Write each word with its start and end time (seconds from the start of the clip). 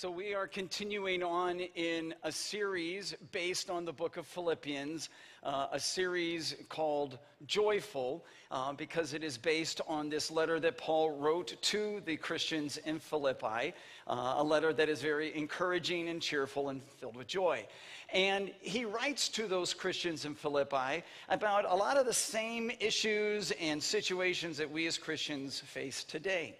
So, 0.00 0.10
we 0.10 0.32
are 0.32 0.46
continuing 0.46 1.22
on 1.22 1.60
in 1.60 2.14
a 2.24 2.32
series 2.32 3.14
based 3.32 3.68
on 3.68 3.84
the 3.84 3.92
book 3.92 4.16
of 4.16 4.26
Philippians, 4.26 5.10
uh, 5.42 5.66
a 5.72 5.78
series 5.78 6.56
called 6.70 7.18
Joyful, 7.46 8.24
uh, 8.50 8.72
because 8.72 9.12
it 9.12 9.22
is 9.22 9.36
based 9.36 9.82
on 9.86 10.08
this 10.08 10.30
letter 10.30 10.58
that 10.58 10.78
Paul 10.78 11.10
wrote 11.10 11.54
to 11.60 12.00
the 12.06 12.16
Christians 12.16 12.78
in 12.78 12.98
Philippi, 12.98 13.74
uh, 14.06 14.36
a 14.38 14.42
letter 14.42 14.72
that 14.72 14.88
is 14.88 15.02
very 15.02 15.36
encouraging 15.36 16.08
and 16.08 16.22
cheerful 16.22 16.70
and 16.70 16.82
filled 16.98 17.16
with 17.16 17.26
joy. 17.26 17.66
And 18.10 18.52
he 18.62 18.86
writes 18.86 19.28
to 19.28 19.46
those 19.46 19.74
Christians 19.74 20.24
in 20.24 20.34
Philippi 20.34 21.04
about 21.28 21.66
a 21.70 21.76
lot 21.76 21.98
of 21.98 22.06
the 22.06 22.14
same 22.14 22.72
issues 22.80 23.50
and 23.60 23.82
situations 23.82 24.56
that 24.56 24.70
we 24.70 24.86
as 24.86 24.96
Christians 24.96 25.60
face 25.60 26.04
today 26.04 26.56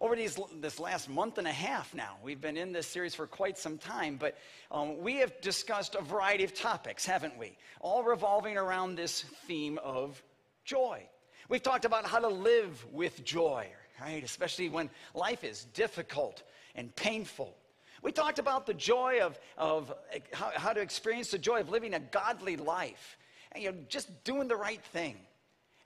over 0.00 0.16
these, 0.16 0.38
this 0.60 0.80
last 0.80 1.10
month 1.10 1.38
and 1.38 1.46
a 1.46 1.52
half 1.52 1.94
now. 1.94 2.16
We've 2.22 2.40
been 2.40 2.56
in 2.56 2.72
this 2.72 2.86
series 2.86 3.14
for 3.14 3.26
quite 3.26 3.58
some 3.58 3.76
time, 3.76 4.16
but 4.16 4.36
um, 4.70 4.98
we 4.98 5.16
have 5.16 5.38
discussed 5.42 5.94
a 5.94 6.02
variety 6.02 6.44
of 6.44 6.54
topics, 6.54 7.04
haven't 7.04 7.38
we? 7.38 7.56
All 7.80 8.02
revolving 8.02 8.56
around 8.56 8.94
this 8.94 9.22
theme 9.46 9.78
of 9.84 10.22
joy. 10.64 11.02
We've 11.50 11.62
talked 11.62 11.84
about 11.84 12.06
how 12.06 12.18
to 12.18 12.28
live 12.28 12.84
with 12.92 13.24
joy, 13.24 13.66
right? 14.00 14.24
Especially 14.24 14.70
when 14.70 14.88
life 15.14 15.44
is 15.44 15.64
difficult 15.74 16.42
and 16.74 16.94
painful. 16.96 17.54
We 18.02 18.12
talked 18.12 18.38
about 18.38 18.66
the 18.66 18.74
joy 18.74 19.20
of, 19.20 19.38
of 19.58 19.92
how, 20.32 20.52
how 20.54 20.72
to 20.72 20.80
experience 20.80 21.30
the 21.30 21.38
joy 21.38 21.60
of 21.60 21.68
living 21.68 21.92
a 21.92 22.00
godly 22.00 22.56
life, 22.56 23.18
and, 23.52 23.62
you 23.62 23.72
know, 23.72 23.78
just 23.88 24.24
doing 24.24 24.48
the 24.48 24.56
right 24.56 24.82
thing. 24.82 25.16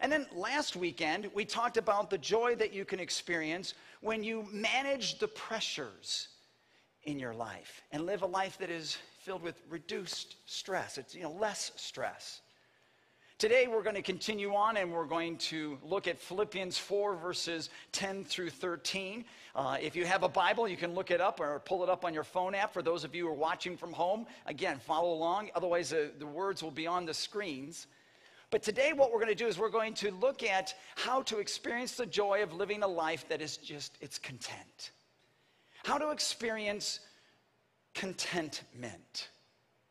And 0.00 0.10
then 0.10 0.26
last 0.34 0.76
weekend, 0.76 1.30
we 1.34 1.44
talked 1.44 1.76
about 1.76 2.10
the 2.10 2.18
joy 2.18 2.54
that 2.56 2.72
you 2.72 2.84
can 2.84 3.00
experience 3.00 3.74
when 4.00 4.22
you 4.22 4.46
manage 4.52 5.18
the 5.18 5.28
pressures 5.28 6.28
in 7.04 7.18
your 7.18 7.34
life 7.34 7.82
and 7.92 8.04
live 8.06 8.22
a 8.22 8.26
life 8.26 8.58
that 8.58 8.70
is 8.70 8.98
filled 9.20 9.42
with 9.42 9.60
reduced 9.68 10.36
stress. 10.46 10.98
It's, 10.98 11.14
you 11.14 11.22
know, 11.22 11.32
less 11.32 11.72
stress. 11.76 12.40
Today, 13.36 13.66
we're 13.66 13.82
going 13.82 13.96
to 13.96 14.02
continue 14.02 14.54
on 14.54 14.76
and 14.76 14.92
we're 14.92 15.06
going 15.06 15.36
to 15.38 15.76
look 15.82 16.06
at 16.06 16.20
Philippians 16.20 16.78
4, 16.78 17.16
verses 17.16 17.68
10 17.92 18.24
through 18.24 18.50
13. 18.50 19.24
Uh, 19.56 19.76
if 19.82 19.96
you 19.96 20.04
have 20.04 20.22
a 20.22 20.28
Bible, 20.28 20.68
you 20.68 20.76
can 20.76 20.94
look 20.94 21.10
it 21.10 21.20
up 21.20 21.40
or 21.40 21.58
pull 21.60 21.82
it 21.82 21.88
up 21.90 22.04
on 22.04 22.14
your 22.14 22.22
phone 22.22 22.54
app. 22.54 22.72
For 22.72 22.80
those 22.80 23.02
of 23.02 23.14
you 23.14 23.24
who 23.24 23.30
are 23.30 23.34
watching 23.34 23.76
from 23.76 23.92
home, 23.92 24.26
again, 24.46 24.78
follow 24.78 25.12
along. 25.12 25.50
Otherwise, 25.54 25.92
uh, 25.92 26.08
the 26.18 26.26
words 26.26 26.62
will 26.62 26.70
be 26.70 26.86
on 26.86 27.06
the 27.06 27.14
screens. 27.14 27.88
But 28.54 28.62
today, 28.62 28.92
what 28.92 29.10
we're 29.10 29.18
going 29.18 29.26
to 29.26 29.34
do 29.34 29.48
is 29.48 29.58
we're 29.58 29.68
going 29.68 29.94
to 29.94 30.12
look 30.12 30.44
at 30.44 30.74
how 30.94 31.22
to 31.22 31.38
experience 31.40 31.96
the 31.96 32.06
joy 32.06 32.40
of 32.40 32.52
living 32.52 32.84
a 32.84 32.86
life 32.86 33.28
that 33.28 33.42
is 33.42 33.56
just, 33.56 33.98
it's 34.00 34.16
content. 34.16 34.92
How 35.84 35.98
to 35.98 36.12
experience 36.12 37.00
contentment 37.94 39.30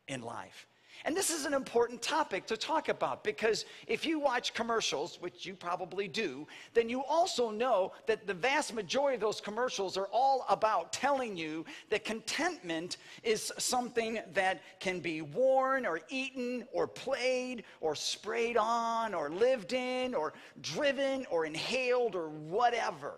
in 0.07 0.21
life. 0.21 0.65
And 1.05 1.17
this 1.17 1.29
is 1.29 1.45
an 1.45 1.53
important 1.53 2.01
topic 2.01 2.45
to 2.47 2.55
talk 2.55 2.87
about 2.87 3.25
because 3.25 3.65
if 3.87 4.05
you 4.05 4.19
watch 4.19 4.53
commercials, 4.53 5.17
which 5.19 5.45
you 5.45 5.53
probably 5.53 6.07
do, 6.07 6.47
then 6.73 6.87
you 6.87 7.03
also 7.03 7.51
know 7.51 7.91
that 8.05 8.25
the 8.25 8.33
vast 8.33 8.73
majority 8.73 9.15
of 9.15 9.21
those 9.21 9.41
commercials 9.41 9.97
are 9.97 10.07
all 10.13 10.45
about 10.47 10.93
telling 10.93 11.35
you 11.35 11.65
that 11.89 12.05
contentment 12.05 12.97
is 13.21 13.51
something 13.57 14.19
that 14.33 14.61
can 14.79 15.01
be 15.01 15.21
worn 15.21 15.85
or 15.85 15.99
eaten 16.07 16.65
or 16.71 16.87
played 16.87 17.65
or 17.81 17.95
sprayed 17.95 18.55
on 18.55 19.13
or 19.13 19.29
lived 19.29 19.73
in 19.73 20.15
or 20.15 20.33
driven 20.61 21.25
or 21.29 21.45
inhaled 21.45 22.15
or 22.15 22.29
whatever. 22.29 23.15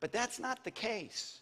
But 0.00 0.10
that's 0.10 0.38
not 0.38 0.64
the 0.64 0.70
case. 0.70 1.39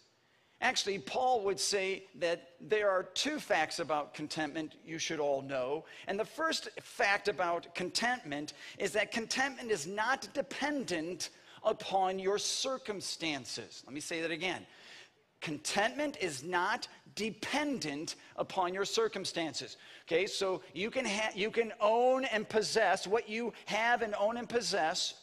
Actually, 0.61 0.99
Paul 0.99 1.45
would 1.45 1.59
say 1.59 2.03
that 2.15 2.51
there 2.59 2.89
are 2.89 3.03
two 3.03 3.39
facts 3.39 3.79
about 3.79 4.13
contentment 4.13 4.75
you 4.85 4.99
should 4.99 5.19
all 5.19 5.41
know. 5.41 5.85
And 6.07 6.19
the 6.19 6.25
first 6.25 6.67
fact 6.81 7.29
about 7.29 7.73
contentment 7.73 8.53
is 8.77 8.91
that 8.91 9.11
contentment 9.11 9.71
is 9.71 9.87
not 9.87 10.27
dependent 10.33 11.29
upon 11.63 12.19
your 12.19 12.37
circumstances. 12.37 13.83
Let 13.85 13.93
me 13.93 14.01
say 14.01 14.21
that 14.21 14.31
again. 14.31 14.65
Contentment 15.39 16.17
is 16.19 16.43
not 16.43 16.89
dependent 17.15 18.15
upon 18.35 18.73
your 18.73 18.83
circumstances. 18.83 19.77
Okay, 20.05 20.27
so 20.27 20.61
you 20.73 20.91
can, 20.91 21.05
ha- 21.05 21.31
you 21.33 21.49
can 21.49 21.71
own 21.79 22.25
and 22.25 22.47
possess 22.47 23.07
what 23.07 23.29
you 23.29 23.53
have 23.65 24.01
and 24.01 24.13
own 24.19 24.35
and 24.35 24.49
possess, 24.49 25.13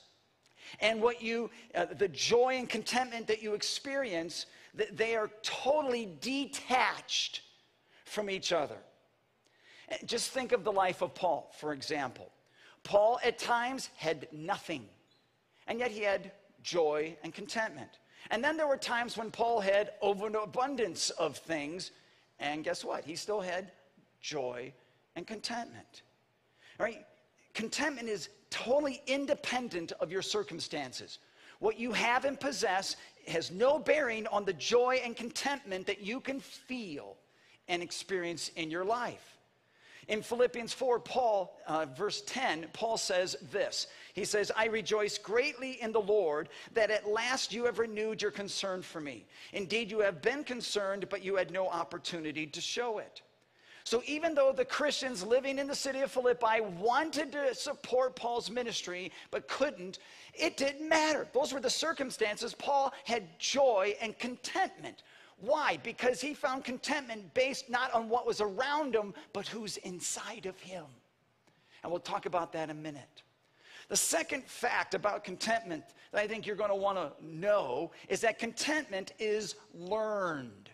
and 0.80 1.02
what 1.02 1.20
you, 1.20 1.50
uh, 1.74 1.86
the 1.98 2.08
joy 2.08 2.56
and 2.56 2.68
contentment 2.68 3.26
that 3.26 3.42
you 3.42 3.52
experience 3.52 4.46
they 4.92 5.16
are 5.16 5.30
totally 5.42 6.16
detached 6.20 7.42
from 8.04 8.30
each 8.30 8.52
other. 8.52 8.78
Just 10.04 10.30
think 10.30 10.52
of 10.52 10.64
the 10.64 10.72
life 10.72 11.02
of 11.02 11.14
Paul, 11.14 11.52
for 11.58 11.72
example. 11.72 12.30
Paul 12.82 13.18
at 13.24 13.38
times 13.38 13.90
had 13.96 14.28
nothing, 14.32 14.86
and 15.66 15.78
yet 15.78 15.90
he 15.90 16.02
had 16.02 16.32
joy 16.62 17.16
and 17.22 17.32
contentment. 17.32 17.90
And 18.30 18.42
then 18.42 18.56
there 18.56 18.66
were 18.66 18.76
times 18.76 19.16
when 19.16 19.30
Paul 19.30 19.60
had 19.60 19.92
overabundance 20.02 21.10
of 21.10 21.36
things, 21.36 21.92
and 22.38 22.64
guess 22.64 22.84
what? 22.84 23.04
He 23.04 23.16
still 23.16 23.40
had 23.40 23.72
joy 24.20 24.72
and 25.14 25.26
contentment. 25.26 26.02
Right? 26.78 27.06
Contentment 27.54 28.08
is 28.08 28.28
totally 28.50 29.00
independent 29.06 29.92
of 30.00 30.12
your 30.12 30.22
circumstances. 30.22 31.18
What 31.58 31.78
you 31.78 31.92
have 31.92 32.24
and 32.24 32.38
possess 32.38 32.96
has 33.28 33.50
no 33.50 33.78
bearing 33.78 34.26
on 34.28 34.44
the 34.44 34.52
joy 34.52 35.00
and 35.04 35.16
contentment 35.16 35.86
that 35.86 36.00
you 36.00 36.20
can 36.20 36.40
feel 36.40 37.16
and 37.68 37.82
experience 37.82 38.50
in 38.56 38.70
your 38.70 38.84
life. 38.84 39.36
In 40.08 40.22
Philippians 40.22 40.72
4, 40.72 41.00
Paul, 41.00 41.58
uh, 41.66 41.86
verse 41.86 42.22
10, 42.26 42.68
Paul 42.72 42.96
says 42.96 43.36
this. 43.50 43.88
He 44.14 44.24
says, 44.24 44.52
I 44.56 44.66
rejoice 44.66 45.18
greatly 45.18 45.82
in 45.82 45.90
the 45.90 46.00
Lord 46.00 46.48
that 46.74 46.92
at 46.92 47.08
last 47.08 47.52
you 47.52 47.64
have 47.64 47.80
renewed 47.80 48.22
your 48.22 48.30
concern 48.30 48.82
for 48.82 49.00
me. 49.00 49.26
Indeed, 49.52 49.90
you 49.90 49.98
have 50.00 50.22
been 50.22 50.44
concerned, 50.44 51.08
but 51.10 51.24
you 51.24 51.34
had 51.34 51.50
no 51.50 51.68
opportunity 51.68 52.46
to 52.46 52.60
show 52.60 52.98
it. 52.98 53.22
So 53.86 54.02
even 54.04 54.34
though 54.34 54.52
the 54.52 54.64
Christians 54.64 55.24
living 55.24 55.60
in 55.60 55.68
the 55.68 55.74
city 55.74 56.00
of 56.00 56.10
Philippi 56.10 56.60
wanted 56.80 57.30
to 57.30 57.54
support 57.54 58.16
Paul's 58.16 58.50
ministry 58.50 59.12
but 59.30 59.46
couldn't, 59.46 60.00
it 60.34 60.56
didn't 60.56 60.88
matter. 60.88 61.28
Those 61.32 61.52
were 61.52 61.60
the 61.60 61.70
circumstances. 61.70 62.52
Paul 62.52 62.92
had 63.04 63.38
joy 63.38 63.94
and 64.02 64.18
contentment. 64.18 65.04
Why? 65.38 65.78
Because 65.84 66.20
he 66.20 66.34
found 66.34 66.64
contentment 66.64 67.32
based 67.32 67.70
not 67.70 67.94
on 67.94 68.08
what 68.08 68.26
was 68.26 68.40
around 68.40 68.92
him, 68.92 69.14
but 69.32 69.46
who's 69.46 69.76
inside 69.76 70.46
of 70.46 70.58
him. 70.58 70.86
And 71.84 71.92
we'll 71.92 72.00
talk 72.00 72.26
about 72.26 72.52
that 72.54 72.64
in 72.64 72.76
a 72.76 72.80
minute. 72.80 73.22
The 73.88 73.96
second 73.96 74.42
fact 74.46 74.94
about 74.94 75.22
contentment 75.22 75.84
that 76.10 76.20
I 76.20 76.26
think 76.26 76.44
you're 76.44 76.56
going 76.56 76.70
to 76.70 76.74
want 76.74 76.98
to 76.98 77.12
know 77.24 77.92
is 78.08 78.20
that 78.22 78.40
contentment 78.40 79.12
is 79.20 79.54
learned. 79.72 80.65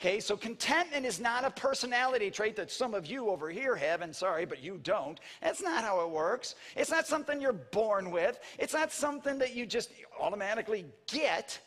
Okay, 0.00 0.20
so 0.20 0.36
contentment 0.36 1.04
is 1.04 1.18
not 1.18 1.44
a 1.44 1.50
personality 1.50 2.30
trait 2.30 2.54
that 2.54 2.70
some 2.70 2.94
of 2.94 3.06
you 3.06 3.30
over 3.30 3.50
here 3.50 3.74
have, 3.74 4.00
and 4.00 4.14
sorry, 4.14 4.46
but 4.46 4.62
you 4.62 4.78
don't. 4.84 5.18
That's 5.42 5.60
not 5.60 5.82
how 5.82 6.00
it 6.02 6.10
works. 6.10 6.54
It's 6.76 6.90
not 6.90 7.08
something 7.08 7.40
you're 7.40 7.52
born 7.52 8.12
with, 8.12 8.38
it's 8.60 8.74
not 8.74 8.92
something 8.92 9.38
that 9.38 9.56
you 9.56 9.66
just 9.66 9.90
automatically 10.20 10.86
get. 11.08 11.58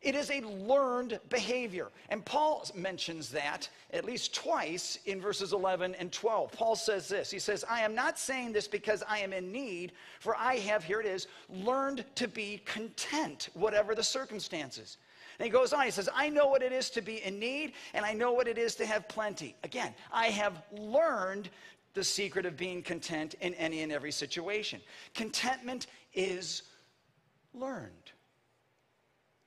It 0.00 0.14
is 0.14 0.30
a 0.30 0.40
learned 0.42 1.18
behavior. 1.28 1.88
And 2.08 2.24
Paul 2.24 2.64
mentions 2.76 3.30
that 3.30 3.68
at 3.92 4.04
least 4.04 4.32
twice 4.32 5.00
in 5.06 5.20
verses 5.20 5.52
11 5.52 5.96
and 5.96 6.12
12. 6.12 6.52
Paul 6.52 6.76
says 6.76 7.08
this 7.08 7.28
He 7.32 7.40
says, 7.40 7.64
I 7.68 7.80
am 7.80 7.92
not 7.92 8.20
saying 8.20 8.52
this 8.52 8.68
because 8.68 9.02
I 9.08 9.18
am 9.18 9.32
in 9.32 9.50
need, 9.50 9.90
for 10.20 10.36
I 10.36 10.58
have, 10.58 10.84
here 10.84 11.00
it 11.00 11.06
is, 11.06 11.26
learned 11.48 12.04
to 12.14 12.28
be 12.28 12.62
content, 12.64 13.48
whatever 13.54 13.96
the 13.96 14.04
circumstances. 14.04 14.98
And 15.38 15.44
he 15.44 15.50
goes 15.50 15.72
on, 15.72 15.84
he 15.84 15.90
says, 15.90 16.08
I 16.14 16.28
know 16.28 16.46
what 16.46 16.62
it 16.62 16.72
is 16.72 16.90
to 16.90 17.00
be 17.00 17.22
in 17.22 17.38
need, 17.38 17.72
and 17.94 18.04
I 18.04 18.12
know 18.12 18.32
what 18.32 18.48
it 18.48 18.58
is 18.58 18.74
to 18.76 18.86
have 18.86 19.08
plenty. 19.08 19.54
Again, 19.62 19.94
I 20.12 20.26
have 20.26 20.62
learned 20.72 21.48
the 21.94 22.02
secret 22.02 22.44
of 22.44 22.56
being 22.56 22.82
content 22.82 23.34
in 23.40 23.54
any 23.54 23.82
and 23.82 23.92
every 23.92 24.12
situation. 24.12 24.80
Contentment 25.14 25.86
is 26.12 26.62
learned. 27.54 28.12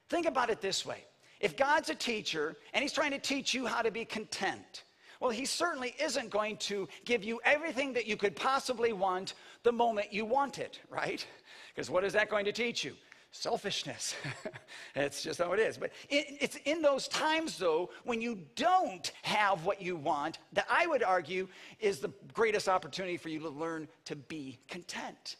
Think 0.09 0.27
about 0.27 0.49
it 0.49 0.61
this 0.61 0.85
way 0.85 1.05
if 1.39 1.57
God's 1.57 1.89
a 1.89 1.95
teacher 1.95 2.55
and 2.73 2.81
he's 2.81 2.93
trying 2.93 3.11
to 3.11 3.19
teach 3.19 3.53
you 3.53 3.65
how 3.65 3.81
to 3.81 3.91
be 3.91 4.05
content, 4.05 4.83
well, 5.19 5.31
he 5.31 5.45
certainly 5.45 5.95
isn't 6.01 6.29
going 6.29 6.57
to 6.57 6.87
give 7.05 7.23
you 7.23 7.39
everything 7.45 7.93
that 7.93 8.05
you 8.05 8.15
could 8.15 8.35
possibly 8.35 8.93
want 8.93 9.33
the 9.63 9.71
moment 9.71 10.11
you 10.11 10.25
want 10.25 10.57
it, 10.59 10.79
right? 10.89 11.25
Because 11.73 11.89
what 11.89 12.03
is 12.03 12.13
that 12.13 12.29
going 12.29 12.45
to 12.45 12.51
teach 12.51 12.83
you? 12.83 12.95
Selfishness. 13.31 14.15
it's 14.95 15.23
just 15.23 15.39
how 15.39 15.53
it 15.53 15.59
is. 15.59 15.77
But 15.77 15.91
it, 16.09 16.37
it's 16.39 16.57
in 16.65 16.81
those 16.81 17.07
times, 17.07 17.57
though, 17.57 17.89
when 18.03 18.21
you 18.21 18.39
don't 18.55 19.11
have 19.23 19.65
what 19.65 19.81
you 19.81 19.95
want, 19.95 20.39
that 20.53 20.67
I 20.69 20.87
would 20.87 21.03
argue 21.03 21.47
is 21.79 21.99
the 21.99 22.11
greatest 22.33 22.67
opportunity 22.67 23.17
for 23.17 23.29
you 23.29 23.39
to 23.39 23.49
learn 23.49 23.87
to 24.05 24.15
be 24.15 24.59
content. 24.67 25.37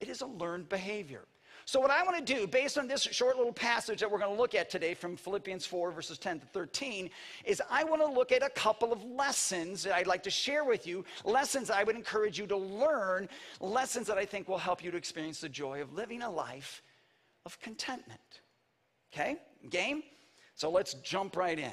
It 0.00 0.08
is 0.08 0.20
a 0.20 0.26
learned 0.26 0.68
behavior. 0.68 1.22
So, 1.64 1.78
what 1.78 1.92
I 1.92 2.02
want 2.02 2.26
to 2.26 2.34
do, 2.34 2.48
based 2.48 2.76
on 2.76 2.88
this 2.88 3.02
short 3.02 3.36
little 3.36 3.52
passage 3.52 4.00
that 4.00 4.10
we're 4.10 4.18
going 4.18 4.34
to 4.34 4.40
look 4.40 4.56
at 4.56 4.68
today 4.68 4.94
from 4.94 5.16
Philippians 5.16 5.64
4, 5.64 5.92
verses 5.92 6.18
10 6.18 6.40
to 6.40 6.46
13, 6.46 7.08
is 7.44 7.62
I 7.70 7.84
want 7.84 8.02
to 8.02 8.10
look 8.10 8.32
at 8.32 8.42
a 8.42 8.50
couple 8.50 8.92
of 8.92 9.04
lessons 9.04 9.84
that 9.84 9.94
I'd 9.94 10.08
like 10.08 10.24
to 10.24 10.30
share 10.30 10.64
with 10.64 10.88
you. 10.88 11.04
Lessons 11.24 11.70
I 11.70 11.84
would 11.84 11.94
encourage 11.94 12.36
you 12.36 12.48
to 12.48 12.56
learn, 12.56 13.28
lessons 13.60 14.08
that 14.08 14.18
I 14.18 14.24
think 14.24 14.48
will 14.48 14.58
help 14.58 14.82
you 14.82 14.90
to 14.90 14.96
experience 14.96 15.40
the 15.40 15.48
joy 15.48 15.80
of 15.80 15.92
living 15.92 16.22
a 16.22 16.30
life 16.30 16.82
of 17.46 17.60
contentment. 17.60 18.40
Okay? 19.12 19.36
Game? 19.70 20.02
So, 20.54 20.70
let's 20.70 20.94
jump 20.94 21.36
right 21.36 21.58
in. 21.58 21.72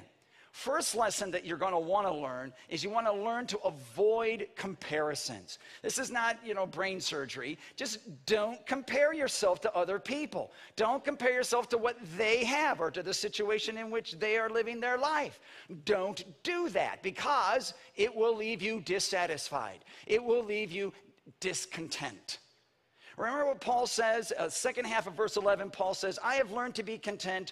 First 0.51 0.95
lesson 0.95 1.30
that 1.31 1.45
you're 1.45 1.57
going 1.57 1.74
to 1.74 1.80
want 1.80 2.07
to 2.07 2.13
learn 2.13 2.51
is 2.69 2.83
you 2.83 2.89
want 2.89 3.06
to 3.06 3.13
learn 3.13 3.45
to 3.48 3.60
avoid 3.60 4.48
comparisons. 4.56 5.60
This 5.83 6.00
is 6.00 6.10
not, 6.10 6.38
you 6.44 6.56
know, 6.56 6.66
brain 6.66 7.00
surgery. 7.00 7.57
Just 7.75 8.00
don't 8.25 8.66
compare 8.66 9.13
yourself 9.13 9.62
to 9.62 9.75
other 9.75 10.00
people. 10.00 10.51
Don't 10.75 11.04
compare 11.04 11.31
yourself 11.31 11.69
to 11.69 11.77
what 11.77 11.98
they 12.18 12.44
have 12.45 12.81
or 12.81 12.89
to 12.92 13.04
the 13.04 13.13
situation 13.13 13.77
in 13.77 13.92
which 13.92 14.13
they 14.13 14.38
are 14.38 14.50
living 14.50 14.80
their 14.80 14.98
life. 14.98 15.39
Don't 15.86 16.25
do 16.44 16.68
that 16.69 17.04
because 17.04 17.75
it 17.95 18.13
will 18.13 18.36
leave 18.36 18.62
you 18.62 18.81
dissatisfied. 18.81 19.86
It 20.07 20.24
will 20.24 20.44
leave 20.44 20.72
you 20.72 20.92
discontent. 21.39 22.39
Remember 23.19 23.48
what 23.48 23.60
Paul 23.60 23.86
says, 23.86 24.31
uh, 24.39 24.48
second 24.48 24.86
half 24.86 25.06
of 25.06 25.13
verse 25.13 25.36
11, 25.36 25.71
Paul 25.71 25.94
says, 25.94 26.18
I 26.24 26.36
have 26.36 26.51
learned 26.51 26.74
to 26.75 26.83
be 26.83 26.98
content 26.98 27.51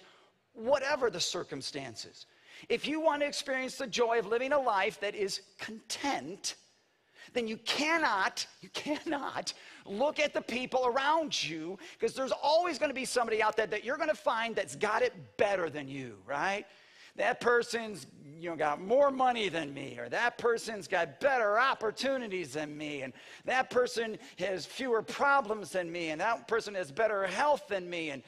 whatever 0.54 1.10
the 1.10 1.20
circumstances. 1.20 2.24
If 2.70 2.88
you 2.88 3.02
want 3.02 3.20
to 3.20 3.28
experience 3.28 3.76
the 3.76 3.86
joy 3.86 4.18
of 4.18 4.26
living 4.26 4.52
a 4.52 4.58
life 4.58 4.98
that 5.00 5.14
is 5.14 5.42
content, 5.60 6.54
then 7.34 7.46
you 7.46 7.58
cannot, 7.58 8.46
you 8.62 8.70
cannot 8.70 9.52
look 9.84 10.18
at 10.18 10.32
the 10.32 10.40
people 10.40 10.86
around 10.86 11.44
you 11.44 11.78
because 11.92 12.14
there's 12.14 12.32
always 12.32 12.78
going 12.78 12.90
to 12.90 12.94
be 12.94 13.04
somebody 13.04 13.42
out 13.42 13.54
there 13.54 13.66
that 13.66 13.84
you're 13.84 13.98
going 13.98 14.08
to 14.08 14.14
find 14.14 14.56
that's 14.56 14.74
got 14.74 15.02
it 15.02 15.12
better 15.36 15.68
than 15.68 15.86
you, 15.86 16.16
right? 16.26 16.64
That 17.18 17.40
person's 17.40 18.06
you 18.38 18.50
know 18.50 18.56
got 18.56 18.80
more 18.80 19.10
money 19.10 19.48
than 19.48 19.74
me 19.74 19.98
or 19.98 20.08
that 20.08 20.38
person's 20.38 20.86
got 20.88 21.18
better 21.20 21.58
opportunities 21.58 22.52
than 22.52 22.76
me 22.78 23.02
and 23.02 23.12
that 23.44 23.68
person 23.68 24.16
has 24.38 24.64
fewer 24.64 25.02
problems 25.02 25.70
than 25.70 25.90
me 25.90 26.10
and 26.10 26.20
that 26.20 26.46
person 26.46 26.74
has 26.76 26.92
better 26.92 27.26
health 27.26 27.66
than 27.66 27.90
me 27.90 28.10
and 28.10 28.22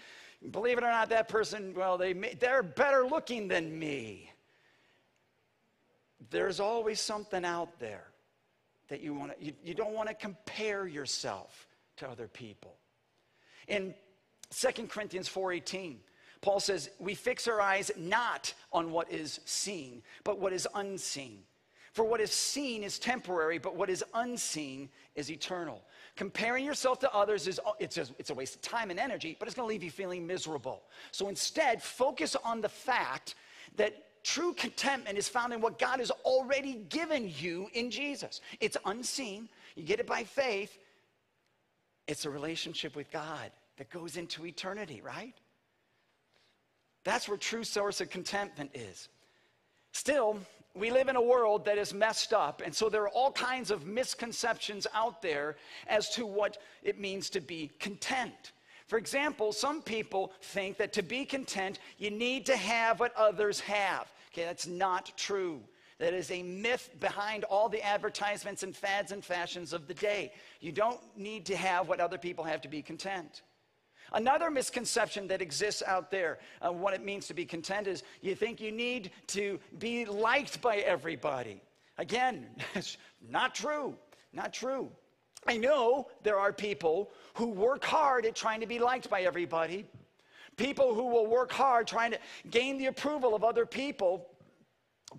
Believe 0.50 0.78
it 0.78 0.84
or 0.84 0.90
not, 0.90 1.10
that 1.10 1.28
person, 1.28 1.74
well, 1.76 1.98
they, 1.98 2.14
they're 2.14 2.62
better 2.62 3.04
looking 3.04 3.46
than 3.46 3.78
me. 3.78 4.30
There's 6.30 6.60
always 6.60 6.98
something 6.98 7.44
out 7.44 7.78
there 7.78 8.06
that 8.88 9.02
you 9.02 9.12
want 9.12 9.38
to, 9.38 9.44
you, 9.44 9.52
you 9.62 9.74
don't 9.74 9.92
want 9.92 10.08
to 10.08 10.14
compare 10.14 10.86
yourself 10.86 11.68
to 11.98 12.08
other 12.08 12.26
people. 12.26 12.74
In 13.68 13.94
2 14.50 14.86
Corinthians 14.86 15.28
4:18, 15.28 15.96
Paul 16.40 16.60
says, 16.60 16.90
"We 16.98 17.14
fix 17.14 17.46
our 17.48 17.60
eyes 17.60 17.90
not 17.96 18.54
on 18.72 18.92
what 18.92 19.10
is 19.10 19.40
seen, 19.44 20.02
but 20.24 20.38
what 20.38 20.52
is 20.52 20.66
unseen. 20.74 21.44
For 21.92 22.04
what 22.04 22.20
is 22.20 22.30
seen 22.32 22.82
is 22.84 22.98
temporary, 22.98 23.58
but 23.58 23.74
what 23.74 23.90
is 23.90 24.04
unseen 24.14 24.90
is 25.14 25.30
eternal." 25.30 25.82
Comparing 26.16 26.64
yourself 26.64 26.98
to 27.00 27.14
others 27.14 27.46
is 27.46 27.60
it's 27.78 27.98
a, 27.98 28.06
it's 28.18 28.30
a 28.30 28.34
waste 28.34 28.54
of 28.54 28.62
time 28.62 28.90
and 28.90 28.98
energy, 28.98 29.36
but 29.38 29.48
it's 29.48 29.54
going 29.54 29.66
to 29.66 29.68
leave 29.68 29.82
you 29.82 29.90
feeling 29.90 30.26
miserable. 30.26 30.82
So 31.12 31.28
instead, 31.28 31.82
focus 31.82 32.36
on 32.36 32.60
the 32.60 32.68
fact 32.68 33.34
that 33.76 34.22
true 34.22 34.52
contentment 34.52 35.16
is 35.16 35.28
found 35.28 35.52
in 35.52 35.60
what 35.60 35.78
God 35.78 35.98
has 35.98 36.10
already 36.10 36.74
given 36.88 37.32
you 37.38 37.68
in 37.72 37.90
Jesus. 37.90 38.40
It's 38.60 38.76
unseen. 38.84 39.48
You 39.76 39.84
get 39.84 40.00
it 40.00 40.06
by 40.06 40.24
faith. 40.24 40.78
It's 42.06 42.24
a 42.24 42.30
relationship 42.30 42.96
with 42.96 43.10
God 43.10 43.50
that 43.78 43.88
goes 43.88 44.16
into 44.16 44.44
eternity, 44.44 45.00
right? 45.00 45.34
That's 47.04 47.28
where 47.28 47.38
true 47.38 47.64
source 47.64 48.00
of 48.00 48.10
contentment 48.10 48.70
is. 48.74 49.08
Still, 49.92 50.38
we 50.74 50.90
live 50.90 51.08
in 51.08 51.16
a 51.16 51.22
world 51.22 51.64
that 51.64 51.78
is 51.78 51.92
messed 51.92 52.32
up, 52.32 52.62
and 52.64 52.74
so 52.74 52.88
there 52.88 53.02
are 53.02 53.08
all 53.08 53.32
kinds 53.32 53.70
of 53.70 53.86
misconceptions 53.86 54.86
out 54.94 55.20
there 55.20 55.56
as 55.88 56.10
to 56.10 56.26
what 56.26 56.58
it 56.82 56.98
means 57.00 57.30
to 57.30 57.40
be 57.40 57.70
content. 57.80 58.52
For 58.86 58.98
example, 58.98 59.52
some 59.52 59.82
people 59.82 60.32
think 60.42 60.76
that 60.78 60.92
to 60.94 61.02
be 61.02 61.24
content, 61.24 61.78
you 61.98 62.10
need 62.10 62.46
to 62.46 62.56
have 62.56 63.00
what 63.00 63.14
others 63.16 63.60
have. 63.60 64.12
Okay, 64.32 64.44
that's 64.44 64.66
not 64.66 65.12
true. 65.16 65.60
That 65.98 66.14
is 66.14 66.30
a 66.30 66.42
myth 66.42 66.90
behind 66.98 67.44
all 67.44 67.68
the 67.68 67.82
advertisements 67.82 68.62
and 68.62 68.74
fads 68.74 69.12
and 69.12 69.24
fashions 69.24 69.72
of 69.72 69.86
the 69.86 69.94
day. 69.94 70.32
You 70.60 70.72
don't 70.72 71.00
need 71.16 71.46
to 71.46 71.56
have 71.56 71.88
what 71.88 72.00
other 72.00 72.16
people 72.16 72.42
have 72.44 72.62
to 72.62 72.68
be 72.68 72.80
content. 72.80 73.42
Another 74.12 74.50
misconception 74.50 75.28
that 75.28 75.40
exists 75.40 75.82
out 75.86 76.10
there, 76.10 76.38
uh, 76.60 76.72
what 76.72 76.94
it 76.94 77.04
means 77.04 77.26
to 77.28 77.34
be 77.34 77.44
content, 77.44 77.86
is 77.86 78.02
you 78.20 78.34
think 78.34 78.60
you 78.60 78.72
need 78.72 79.10
to 79.28 79.58
be 79.78 80.04
liked 80.04 80.60
by 80.60 80.78
everybody. 80.78 81.62
Again, 81.98 82.46
it's 82.74 82.96
not 83.28 83.54
true. 83.54 83.94
Not 84.32 84.52
true. 84.52 84.90
I 85.46 85.56
know 85.56 86.08
there 86.22 86.38
are 86.38 86.52
people 86.52 87.10
who 87.34 87.48
work 87.48 87.84
hard 87.84 88.26
at 88.26 88.34
trying 88.34 88.60
to 88.60 88.66
be 88.66 88.78
liked 88.78 89.08
by 89.08 89.22
everybody, 89.22 89.86
people 90.56 90.94
who 90.94 91.06
will 91.06 91.26
work 91.26 91.50
hard 91.50 91.86
trying 91.86 92.10
to 92.10 92.18
gain 92.50 92.78
the 92.78 92.86
approval 92.86 93.34
of 93.34 93.42
other 93.44 93.64
people. 93.64 94.26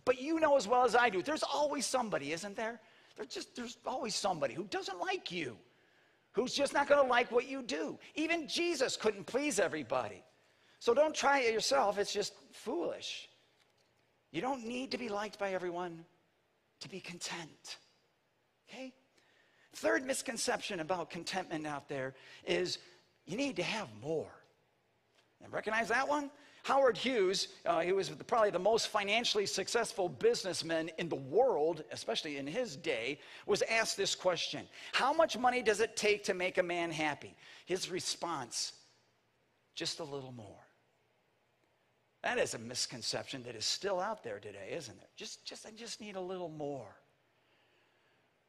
But 0.05 0.21
you 0.21 0.39
know 0.39 0.55
as 0.55 0.67
well 0.67 0.85
as 0.85 0.95
I 0.95 1.09
do, 1.09 1.21
there's 1.21 1.43
always 1.43 1.85
somebody, 1.85 2.31
isn't 2.33 2.55
there? 2.55 2.79
There's 3.15 3.29
just 3.29 3.55
there's 3.55 3.77
always 3.85 4.15
somebody 4.15 4.53
who 4.53 4.63
doesn't 4.65 4.99
like 4.99 5.31
you 5.31 5.57
who's 6.33 6.54
just 6.54 6.74
not 6.74 6.88
going 6.88 7.01
to 7.01 7.10
like 7.10 7.31
what 7.31 7.48
you 7.48 7.62
do. 7.62 7.98
Even 8.16 8.48
Jesus 8.48 8.95
couldn't 8.95 9.25
please 9.25 9.60
everybody. 9.60 10.24
So 10.80 10.94
don't 10.94 11.13
try 11.13 11.42
it 11.42 11.54
yourself, 11.54 11.98
it's 11.98 12.13
just 12.13 12.33
foolish. 12.51 13.30
You 14.31 14.42
don't 14.42 14.66
need 14.66 14.92
to 14.92 14.98
be 14.98 15.10
liked 15.10 15.38
by 15.38 15.54
everyone 15.54 16.06
to 16.80 16.89
be 16.89 17.00
content. 17.00 17.78
Okay? 18.69 18.94
Third 19.75 20.06
misconception 20.06 20.80
about 20.80 21.10
contentment 21.10 21.68
out 21.68 21.88
there 21.88 22.16
is 22.45 22.80
you 23.25 23.38
need 23.38 23.56
to 23.57 23.63
have 23.63 23.88
more. 24.01 24.31
And 25.44 25.51
recognize 25.51 25.88
that 25.89 26.07
one? 26.07 26.30
Howard 26.63 26.98
Hughes, 26.98 27.48
uh, 27.66 27.80
he 27.80 27.92
was 27.92 28.10
probably 28.10 28.52
the 28.52 28.60
most 28.60 28.90
financially 28.90 29.46
successful 29.46 30.08
businessman 30.08 30.92
in 31.00 31.10
the 31.10 31.16
world, 31.16 31.84
especially 31.92 32.38
in 32.38 32.46
his 32.46 32.75
day, 32.75 33.19
was 33.48 33.63
asked 33.63 33.98
this 33.98 34.13
question 34.13 34.68
How 34.94 35.12
much 35.12 35.38
money 35.38 35.62
does 35.62 35.80
it 35.80 35.96
take 35.96 36.24
to 36.25 36.34
make 36.34 36.58
a 36.58 36.63
man 36.63 36.92
happy? 36.92 37.36
His 37.66 37.90
response, 37.90 38.74
just 39.75 40.00
a 40.00 40.04
little 40.04 40.31
more. 40.31 40.60
That 42.24 42.38
is 42.38 42.54
a 42.54 42.60
misconception 42.60 43.42
that 43.44 43.56
is 43.56 43.66
still 43.66 44.00
out 44.00 44.24
there 44.24 44.40
today, 44.40 44.74
isn't 44.75 44.96
it? 44.96 45.10
Just, 45.15 45.44
just, 45.44 45.65
I 45.65 45.72
just 45.72 46.00
need 46.00 46.15
a 46.15 46.22
little 46.22 46.50
more. 46.50 46.96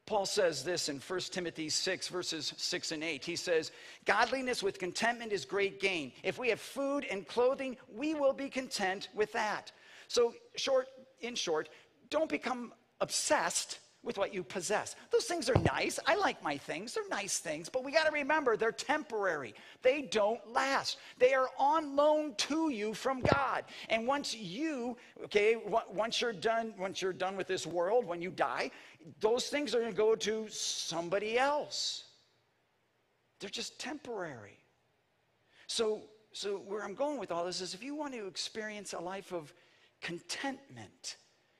Paul 0.05 0.25
says 0.25 0.63
this 0.63 0.89
in 0.89 0.99
1 0.99 1.19
Timothy 1.31 1.69
6, 1.69 2.07
verses 2.09 2.53
6 2.57 2.91
and 2.91 3.03
8. 3.03 3.23
He 3.23 3.35
says, 3.37 3.71
Godliness 4.05 4.61
with 4.61 4.77
contentment 4.77 5.31
is 5.31 5.45
great 5.45 5.79
gain. 5.79 6.11
If 6.23 6.37
we 6.37 6.49
have 6.49 6.59
food 6.59 7.05
and 7.09 7.25
clothing, 7.25 7.77
we 7.93 8.13
will 8.13 8.33
be 8.33 8.49
content 8.49 9.07
with 9.13 9.31
that. 9.31 9.71
So, 10.09 10.33
short, 10.55 10.87
in 11.21 11.35
short, 11.35 11.69
don't 12.09 12.29
become 12.29 12.73
obsessed 12.99 13.79
with 14.03 14.17
what 14.17 14.33
you 14.33 14.43
possess. 14.43 14.95
Those 15.11 15.23
things 15.25 15.49
are 15.49 15.57
nice. 15.59 15.97
I 16.05 16.15
like 16.15 16.43
my 16.43 16.57
things. 16.57 16.93
They're 16.93 17.07
nice 17.09 17.39
things, 17.39 17.69
but 17.69 17.83
we 17.85 17.91
got 17.91 18.05
to 18.05 18.11
remember 18.11 18.57
they're 18.57 18.73
temporary. 18.73 19.55
They 19.81 20.03
don't 20.03 20.45
last. 20.51 20.97
They 21.17 21.33
are 21.33 21.47
on 21.57 21.95
loan 21.95 22.35
to 22.35 22.69
you 22.69 22.93
from 22.93 23.21
God. 23.21 23.63
And 23.89 24.05
once 24.05 24.35
you, 24.35 24.97
okay, 25.23 25.55
once 25.89 26.19
you're 26.19 26.33
done, 26.33 26.73
once 26.77 27.01
you're 27.01 27.13
done 27.13 27.37
with 27.37 27.47
this 27.47 27.65
world, 27.65 28.05
when 28.05 28.21
you 28.21 28.29
die, 28.29 28.71
those 29.19 29.47
things 29.47 29.73
are 29.75 29.79
going 29.79 29.91
to 29.91 29.97
go 29.97 30.15
to 30.15 30.47
somebody 30.49 31.37
else. 31.37 32.05
They're 33.39 33.49
just 33.49 33.79
temporary. 33.79 34.57
So, 35.67 36.03
so 36.31 36.57
where 36.57 36.83
I'm 36.83 36.95
going 36.95 37.19
with 37.19 37.31
all 37.31 37.45
this 37.45 37.61
is 37.61 37.73
if 37.73 37.83
you 37.83 37.95
want 37.95 38.13
to 38.13 38.27
experience 38.27 38.93
a 38.93 38.99
life 38.99 39.33
of 39.33 39.53
contentment, 40.01 41.17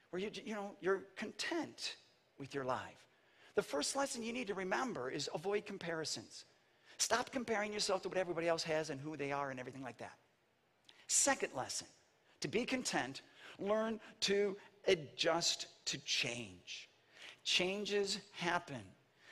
where 0.09 0.21
you, 0.21 0.29
you 0.45 0.53
know, 0.53 0.71
you're 0.81 1.03
content 1.17 1.95
with 2.37 2.53
your 2.53 2.63
life, 2.63 3.07
the 3.55 3.61
first 3.61 3.95
lesson 3.95 4.23
you 4.23 4.33
need 4.33 4.47
to 4.47 4.53
remember 4.53 5.09
is 5.09 5.29
avoid 5.33 5.65
comparisons. 5.65 6.45
Stop 6.97 7.31
comparing 7.31 7.73
yourself 7.73 8.01
to 8.03 8.09
what 8.09 8.17
everybody 8.17 8.47
else 8.47 8.63
has 8.63 8.89
and 8.89 8.99
who 8.99 9.17
they 9.17 9.31
are 9.31 9.51
and 9.51 9.59
everything 9.59 9.83
like 9.83 9.97
that. 9.97 10.13
Second 11.07 11.49
lesson, 11.55 11.87
to 12.39 12.47
be 12.47 12.65
content, 12.65 13.21
learn 13.59 13.99
to 14.21 14.55
adjust 14.87 15.67
to 15.85 15.97
change 15.99 16.89
changes 17.43 18.19
happen. 18.31 18.81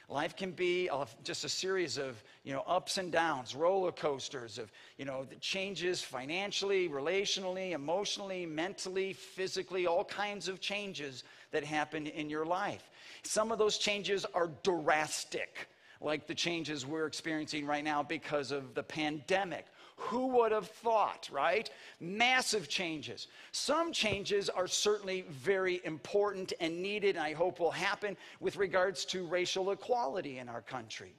Life 0.10 0.36
can 0.36 0.51
be 0.51 0.89
just 1.24 1.46
a 1.46 1.50
series 1.50 1.98
of, 1.98 2.22
you 2.44 2.51
know, 2.51 2.63
ups 2.68 2.98
and 2.98 3.13
downs, 3.13 3.56
roller 3.56 3.94
coasters 3.94 4.58
of, 4.58 4.70
you 4.98 5.06
know, 5.06 5.24
the 5.24 5.38
changes 5.38 6.01
financially, 6.01 6.89
relationally, 6.89 7.72
emotionally, 7.72 8.46
mentally, 8.46 9.13
physically, 9.13 9.88
all 9.88 10.03
kinds 10.03 10.50
of 10.50 10.60
changes 10.60 11.24
that 11.51 11.63
happen 11.63 12.08
in 12.08 12.30
your 12.30 12.46
life. 12.46 12.89
Some 13.24 13.53
of 13.53 13.58
those 13.58 13.77
changes 13.77 14.25
are 14.34 14.51
drastic. 14.63 15.70
like 16.01 16.27
the 16.27 16.36
changes 16.36 16.86
we're 16.86 17.06
experiencing 17.06 17.65
right 17.65 17.84
now 17.84 18.01
because 18.03 18.51
of 18.51 18.74
the 18.74 18.84
pandemic. 18.84 19.65
Who 20.05 20.27
would 20.27 20.51
have 20.51 20.67
thought, 20.67 21.29
right? 21.31 21.70
Massive 22.00 22.67
changes. 22.67 23.27
Some 23.51 23.91
changes 23.91 24.50
are 24.50 24.67
certainly 24.67 25.25
very 25.29 25.79
important 25.84 26.53
and 26.60 26.81
needed, 26.81 27.15
and 27.15 27.24
I 27.24 27.34
hope 27.34 27.60
will 27.60 27.72
happen 27.72 28.17
with 28.39 28.58
regards 28.58 29.05
to 29.05 29.25
racial 29.25 29.72
equality 29.72 30.39
in 30.39 30.50
our 30.50 30.62
country. 30.62 31.13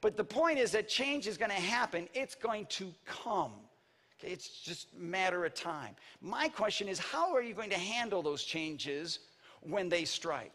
But 0.00 0.16
the 0.16 0.24
point 0.24 0.58
is 0.58 0.70
that 0.72 0.88
change 0.88 1.26
is 1.26 1.36
going 1.36 1.50
to 1.50 1.56
happen, 1.56 2.08
it's 2.14 2.34
going 2.34 2.66
to 2.66 2.92
come. 3.04 3.52
It's 4.22 4.60
just 4.60 4.88
a 4.96 5.00
matter 5.00 5.44
of 5.44 5.54
time. 5.54 5.96
My 6.20 6.48
question 6.48 6.88
is 6.88 6.98
how 6.98 7.34
are 7.34 7.42
you 7.42 7.54
going 7.54 7.70
to 7.70 7.78
handle 7.78 8.22
those 8.22 8.44
changes 8.44 9.18
when 9.62 9.88
they 9.88 10.04
strike? 10.04 10.54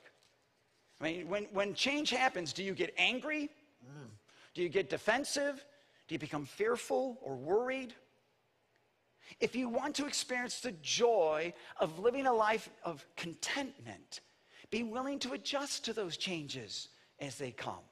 I 1.02 1.04
mean, 1.04 1.28
when, 1.28 1.44
when 1.52 1.74
change 1.74 2.10
happens, 2.12 2.54
do 2.54 2.64
you 2.64 2.74
get 2.74 2.94
angry? 2.98 3.50
Mm. 3.86 4.08
Do 4.54 4.64
you 4.64 4.70
get 4.70 4.90
defensive? 4.90 5.64
Do 6.08 6.16
you 6.16 6.20
become 6.20 6.46
fearful 6.46 7.18
or 7.22 7.36
worried? 7.36 7.94
If 9.40 9.56
you 9.56 9.68
want 9.68 9.96
to 9.96 10.06
experience 10.06 10.62
the 10.62 10.72
joy 10.82 11.54
of 11.80 12.00
living 12.00 12.28
a 12.28 12.34
life 12.34 12.70
of 12.84 13.06
contentment, 13.16 14.22
be 14.70 14.84
willing 14.84 15.20
to 15.20 15.34
adjust 15.34 15.86
to 15.86 15.94
those 15.94 16.18
changes 16.18 16.90
as 17.20 17.38
they 17.38 17.52
come. 17.52 17.84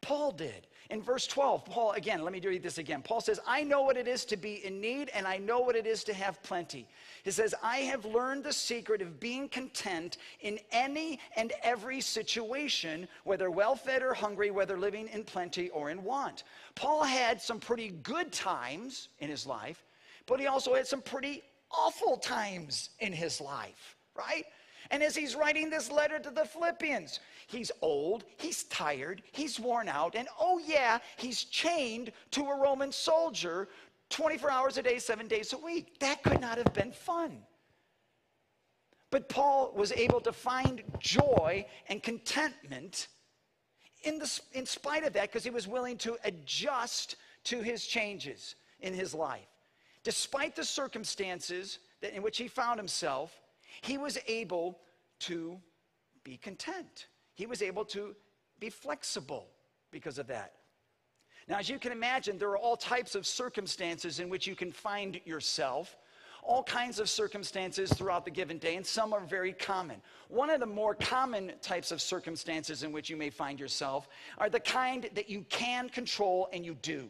Paul 0.00 0.32
did. 0.32 0.66
In 0.90 1.02
verse 1.02 1.26
12, 1.26 1.66
Paul, 1.66 1.92
again, 1.92 2.22
let 2.22 2.32
me 2.32 2.40
read 2.40 2.62
this 2.62 2.78
again. 2.78 3.02
Paul 3.02 3.20
says, 3.20 3.38
I 3.46 3.62
know 3.62 3.82
what 3.82 3.98
it 3.98 4.08
is 4.08 4.24
to 4.26 4.38
be 4.38 4.64
in 4.64 4.80
need, 4.80 5.10
and 5.10 5.26
I 5.26 5.36
know 5.36 5.60
what 5.60 5.76
it 5.76 5.86
is 5.86 6.02
to 6.04 6.14
have 6.14 6.42
plenty. 6.42 6.88
He 7.24 7.30
says, 7.30 7.54
I 7.62 7.78
have 7.78 8.06
learned 8.06 8.44
the 8.44 8.52
secret 8.52 9.02
of 9.02 9.20
being 9.20 9.50
content 9.50 10.16
in 10.40 10.58
any 10.72 11.20
and 11.36 11.52
every 11.62 12.00
situation, 12.00 13.06
whether 13.24 13.50
well 13.50 13.76
fed 13.76 14.02
or 14.02 14.14
hungry, 14.14 14.50
whether 14.50 14.78
living 14.78 15.08
in 15.08 15.24
plenty 15.24 15.68
or 15.70 15.90
in 15.90 16.02
want. 16.02 16.44
Paul 16.74 17.02
had 17.02 17.42
some 17.42 17.60
pretty 17.60 17.90
good 18.02 18.32
times 18.32 19.08
in 19.18 19.28
his 19.28 19.46
life, 19.46 19.84
but 20.24 20.40
he 20.40 20.46
also 20.46 20.74
had 20.74 20.86
some 20.86 21.02
pretty 21.02 21.42
awful 21.70 22.16
times 22.16 22.90
in 23.00 23.12
his 23.12 23.42
life, 23.42 23.96
right? 24.16 24.44
And 24.90 25.02
as 25.02 25.14
he's 25.14 25.34
writing 25.34 25.68
this 25.68 25.90
letter 25.90 26.18
to 26.18 26.30
the 26.30 26.44
Philippians, 26.44 27.20
he's 27.46 27.70
old, 27.82 28.24
he's 28.38 28.64
tired, 28.64 29.22
he's 29.32 29.60
worn 29.60 29.88
out, 29.88 30.14
and 30.14 30.28
oh, 30.40 30.58
yeah, 30.58 30.98
he's 31.16 31.44
chained 31.44 32.12
to 32.30 32.44
a 32.44 32.58
Roman 32.58 32.90
soldier 32.90 33.68
24 34.10 34.50
hours 34.50 34.78
a 34.78 34.82
day, 34.82 34.98
seven 34.98 35.28
days 35.28 35.52
a 35.52 35.58
week. 35.58 35.98
That 36.00 36.22
could 36.22 36.40
not 36.40 36.56
have 36.56 36.72
been 36.72 36.92
fun. 36.92 37.38
But 39.10 39.28
Paul 39.28 39.72
was 39.74 39.92
able 39.92 40.20
to 40.22 40.32
find 40.32 40.82
joy 40.98 41.66
and 41.88 42.02
contentment 42.02 43.08
in, 44.04 44.18
the, 44.18 44.40
in 44.52 44.66
spite 44.66 45.04
of 45.04 45.12
that 45.14 45.22
because 45.22 45.44
he 45.44 45.50
was 45.50 45.66
willing 45.66 45.96
to 45.98 46.16
adjust 46.24 47.16
to 47.44 47.62
his 47.62 47.86
changes 47.86 48.54
in 48.80 48.94
his 48.94 49.14
life. 49.14 49.48
Despite 50.04 50.56
the 50.56 50.64
circumstances 50.64 51.78
that, 52.00 52.14
in 52.14 52.22
which 52.22 52.38
he 52.38 52.48
found 52.48 52.78
himself, 52.78 53.32
he 53.82 53.98
was 53.98 54.18
able 54.26 54.78
to 55.20 55.58
be 56.24 56.36
content. 56.36 57.06
He 57.34 57.46
was 57.46 57.62
able 57.62 57.84
to 57.86 58.14
be 58.58 58.70
flexible 58.70 59.48
because 59.90 60.18
of 60.18 60.26
that. 60.28 60.54
Now, 61.48 61.58
as 61.58 61.68
you 61.68 61.78
can 61.78 61.92
imagine, 61.92 62.36
there 62.36 62.50
are 62.50 62.58
all 62.58 62.76
types 62.76 63.14
of 63.14 63.26
circumstances 63.26 64.20
in 64.20 64.28
which 64.28 64.46
you 64.46 64.54
can 64.54 64.70
find 64.70 65.20
yourself, 65.24 65.96
all 66.42 66.62
kinds 66.62 66.98
of 66.98 67.08
circumstances 67.08 67.90
throughout 67.92 68.24
the 68.24 68.30
given 68.30 68.58
day, 68.58 68.76
and 68.76 68.84
some 68.84 69.14
are 69.14 69.20
very 69.20 69.54
common. 69.54 70.02
One 70.28 70.50
of 70.50 70.60
the 70.60 70.66
more 70.66 70.94
common 70.94 71.52
types 71.62 71.90
of 71.90 72.02
circumstances 72.02 72.82
in 72.82 72.92
which 72.92 73.08
you 73.08 73.16
may 73.16 73.30
find 73.30 73.58
yourself 73.58 74.08
are 74.36 74.50
the 74.50 74.60
kind 74.60 75.08
that 75.14 75.30
you 75.30 75.44
can 75.48 75.88
control 75.88 76.48
and 76.52 76.66
you 76.66 76.74
do. 76.82 77.08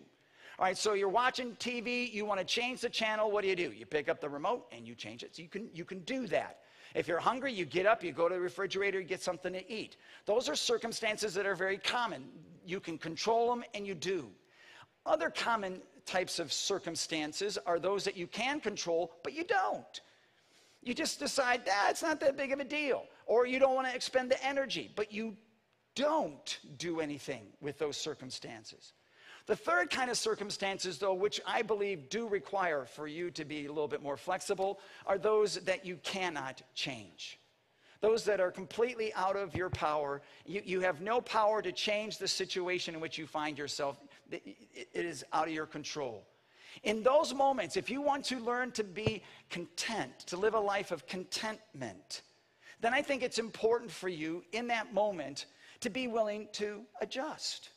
All 0.59 0.65
right, 0.65 0.77
so 0.77 0.95
you're 0.95 1.09
watching 1.09 1.55
TV, 1.57 2.13
you 2.13 2.25
want 2.25 2.41
to 2.41 2.45
change 2.45 2.81
the 2.81 2.89
channel, 2.89 3.31
what 3.31 3.43
do 3.43 3.49
you 3.49 3.55
do? 3.55 3.71
You 3.71 3.87
pick 3.87 4.09
up 4.09 4.21
the 4.21 4.29
remote 4.29 4.67
and 4.73 4.89
you 4.89 4.97
change 4.97 5.23
it. 5.23 5.37
So 5.37 5.43
you 5.43 5.49
can, 5.49 5.69
you 5.73 5.85
can 5.85 6.01
do 6.01 6.27
that. 6.27 6.59
If 6.97 7.07
you're 7.07 7.21
hungry, 7.21 7.53
you 7.53 7.65
get 7.65 7.87
up, 7.87 8.03
you 8.03 8.11
go 8.11 8.29
to 8.29 8.35
the 8.35 8.41
refrigerator, 8.41 8.99
you 8.99 9.07
get 9.07 9.23
something 9.23 9.53
to 9.53 9.73
eat. 9.73 9.99
Those 10.27 10.49
are 10.49 10.57
circumstances 10.57 11.33
that 11.35 11.47
are 11.47 11.55
very 11.55 11.79
common. 11.79 12.25
You 12.67 12.81
can 12.81 12.99
control 12.99 13.49
them 13.51 13.63
and 13.73 13.87
you 13.87 13.95
do. 13.95 14.31
Other 15.07 15.31
common 15.31 15.81
types 16.07 16.41
of 16.41 16.53
circumstances 16.53 17.57
are 17.65 17.79
those 17.79 18.03
that 18.03 18.17
you 18.17 18.27
can 18.27 18.59
control, 18.59 19.13
but 19.23 19.35
you 19.35 19.45
don't. 19.45 20.01
You 20.83 20.93
just 20.93 21.21
decide, 21.21 21.63
ah, 21.71 21.91
it's 21.91 22.03
not 22.03 22.19
that 22.19 22.37
big 22.37 22.51
of 22.51 22.59
a 22.59 22.65
deal. 22.65 23.05
Or 23.27 23.47
you 23.47 23.61
don't 23.61 23.77
want 23.77 23.87
to 23.87 23.95
expend 23.95 24.29
the 24.29 24.45
energy, 24.45 24.91
but 24.97 25.13
you 25.13 25.37
don't 25.95 26.59
do 26.79 26.99
anything 26.99 27.47
with 27.61 27.79
those 27.79 27.97
circumstances. 27.97 28.93
The 29.49 29.57
third 29.57 29.89
kind 29.89 30.11
of 30.11 30.19
circumstances, 30.19 30.99
though, 30.99 31.15
which 31.15 31.41
I 31.47 31.63
believe 31.63 32.11
do 32.11 32.29
require 32.29 32.85
for 32.85 33.07
you 33.07 33.31
to 33.31 33.47
be 33.47 33.65
a 33.65 33.69
little 33.69 33.89
bit 33.89 34.03
more 34.03 34.19
flexible, 34.19 34.79
are 35.07 35.17
those 35.17 35.55
that 35.61 35.87
you 35.87 35.97
cannot 36.03 36.61
change. 36.75 37.41
Those 38.03 38.25
that 38.27 38.41
are 38.41 38.51
completely 38.51 39.11
out 39.15 39.37
of 39.37 39.57
your 39.57 39.71
power. 39.71 40.21
You, 40.45 40.61
you 40.63 40.81
have 40.83 41.01
no 41.01 41.23
power 41.23 41.63
to 41.63 41.73
change 41.73 42.19
the 42.19 42.29
situation 42.29 42.95
in 42.95 43.01
which 43.01 43.17
you 43.17 43.27
find 43.27 43.57
yourself, 43.57 43.99
it 44.31 44.87
is 44.93 45.25
out 45.33 45.49
of 45.49 45.55
your 45.55 45.67
control. 45.67 46.27
In 46.83 47.03
those 47.03 47.33
moments, 47.33 47.79
if 47.79 47.89
you 47.89 48.03
want 48.03 48.27
to 48.27 48.39
learn 48.41 48.71
to 48.73 48.85
be 48.85 49.23
content, 49.49 50.19
to 50.27 50.37
live 50.37 50.53
a 50.53 50.61
life 50.61 50.93
of 50.93 51.07
contentment, 51.07 52.21
then 52.83 52.93
I 52.93 53.01
think 53.01 53.23
it's 53.23 53.39
important 53.39 53.91
for 53.91 54.11
you 54.11 54.45
in 54.53 54.67
that 54.67 54.93
moment 54.93 55.47
to 55.81 55.89
be 55.89 56.07
willing 56.07 56.49
to 56.53 56.83
adjust. 57.01 57.71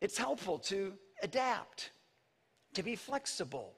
It's 0.00 0.16
helpful 0.16 0.58
to 0.60 0.94
adapt, 1.22 1.90
to 2.74 2.82
be 2.82 2.96
flexible 2.96 3.74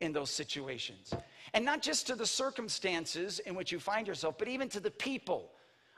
in 0.00 0.12
those 0.12 0.30
situations. 0.30 1.12
And 1.54 1.64
not 1.64 1.82
just 1.82 2.06
to 2.08 2.14
the 2.14 2.26
circumstances 2.26 3.38
in 3.40 3.54
which 3.54 3.72
you 3.72 3.78
find 3.78 4.06
yourself, 4.06 4.36
but 4.38 4.48
even 4.48 4.68
to 4.70 4.80
the 4.80 4.90
people 4.90 5.52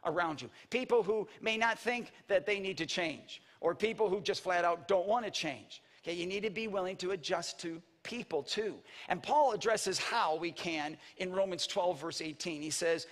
around 0.05 0.43
you. 0.43 0.51
People 0.71 1.03
who 1.03 1.27
may 1.41 1.57
not 1.57 1.79
think 1.79 2.13
that 2.29 2.47
they 2.47 2.61
need 2.61 2.79
to 2.79 2.87
change, 2.87 3.43
or 3.61 3.75
people 3.75 4.09
who 4.09 4.21
just 4.21 4.43
flat 4.43 4.65
out 4.65 4.89
don't 4.89 5.07
want 5.07 5.25
to 5.25 5.31
change. 5.31 5.83
Okay, 6.03 6.15
you 6.15 6.27
need 6.27 6.43
to 6.43 6.51
be 6.51 6.69
willing 6.69 6.97
to 6.97 7.13
adjust 7.13 7.59
to 7.61 7.81
people 8.03 8.43
too. 8.43 8.75
And 9.09 9.23
Paul 9.23 9.53
addresses 9.53 9.99
how 9.99 10.37
we 10.37 10.53
can 10.53 10.99
in 11.17 11.33
Romans 11.33 11.67
12, 11.67 12.01
verse 12.01 12.21
18. 12.21 12.61
He 12.61 12.71
says, 12.71 13.07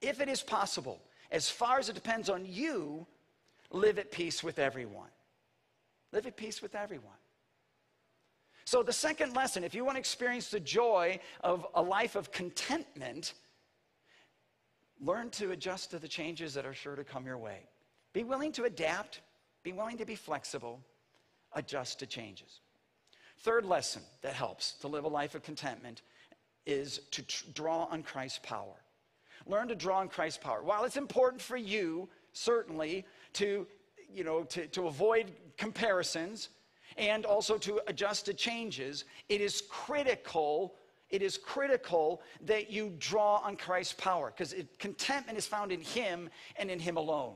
If 0.00 0.20
it 0.20 0.28
is 0.28 0.42
possible, 0.42 1.02
as 1.32 1.50
far 1.50 1.78
as 1.78 1.88
it 1.88 1.94
depends 1.94 2.30
on 2.30 2.46
you, 2.46 3.06
live 3.70 3.98
at 3.98 4.12
peace 4.12 4.44
with 4.44 4.58
everyone. 4.58 5.08
Live 6.12 6.26
at 6.26 6.36
peace 6.36 6.60
with 6.60 6.74
everyone. 6.74 7.12
So, 8.64 8.82
the 8.82 8.92
second 8.92 9.34
lesson 9.34 9.64
if 9.64 9.74
you 9.74 9.84
want 9.84 9.96
to 9.96 10.00
experience 10.00 10.48
the 10.48 10.60
joy 10.60 11.18
of 11.40 11.66
a 11.74 11.82
life 11.82 12.14
of 12.14 12.30
contentment, 12.30 13.34
learn 15.00 15.30
to 15.30 15.50
adjust 15.50 15.90
to 15.90 15.98
the 15.98 16.08
changes 16.08 16.54
that 16.54 16.66
are 16.66 16.74
sure 16.74 16.94
to 16.94 17.04
come 17.04 17.26
your 17.26 17.38
way. 17.38 17.66
Be 18.12 18.24
willing 18.24 18.52
to 18.52 18.64
adapt, 18.64 19.20
be 19.62 19.72
willing 19.72 19.98
to 19.98 20.04
be 20.04 20.14
flexible, 20.14 20.80
adjust 21.54 21.98
to 22.00 22.06
changes. 22.06 22.60
Third 23.40 23.64
lesson 23.64 24.02
that 24.20 24.34
helps 24.34 24.74
to 24.74 24.88
live 24.88 25.04
a 25.04 25.08
life 25.08 25.34
of 25.34 25.42
contentment 25.42 26.02
is 26.66 27.00
to 27.10 27.22
tr- 27.22 27.44
draw 27.54 27.84
on 27.84 28.02
Christ's 28.02 28.40
power. 28.42 28.76
Learn 29.46 29.66
to 29.68 29.74
draw 29.74 29.98
on 29.98 30.08
Christ's 30.08 30.38
power. 30.38 30.62
While 30.62 30.84
it's 30.84 30.96
important 30.96 31.42
for 31.42 31.56
you, 31.56 32.08
certainly, 32.32 33.04
to 33.34 33.66
you 34.14 34.24
know, 34.24 34.44
to, 34.44 34.66
to 34.68 34.86
avoid 34.86 35.32
comparisons 35.56 36.48
and 36.96 37.24
also 37.24 37.58
to 37.58 37.80
adjust 37.86 38.26
to 38.26 38.34
changes, 38.34 39.04
it 39.28 39.40
is 39.40 39.62
critical 39.68 40.74
it 41.12 41.20
is 41.20 41.36
critical 41.36 42.22
that 42.46 42.70
you 42.70 42.94
draw 42.98 43.36
on 43.44 43.54
Christ's 43.54 43.92
power 43.92 44.32
because 44.34 44.54
contentment 44.78 45.36
is 45.36 45.46
found 45.46 45.70
in 45.70 45.82
Him 45.82 46.30
and 46.56 46.70
in 46.70 46.80
Him 46.80 46.96
alone. 46.96 47.34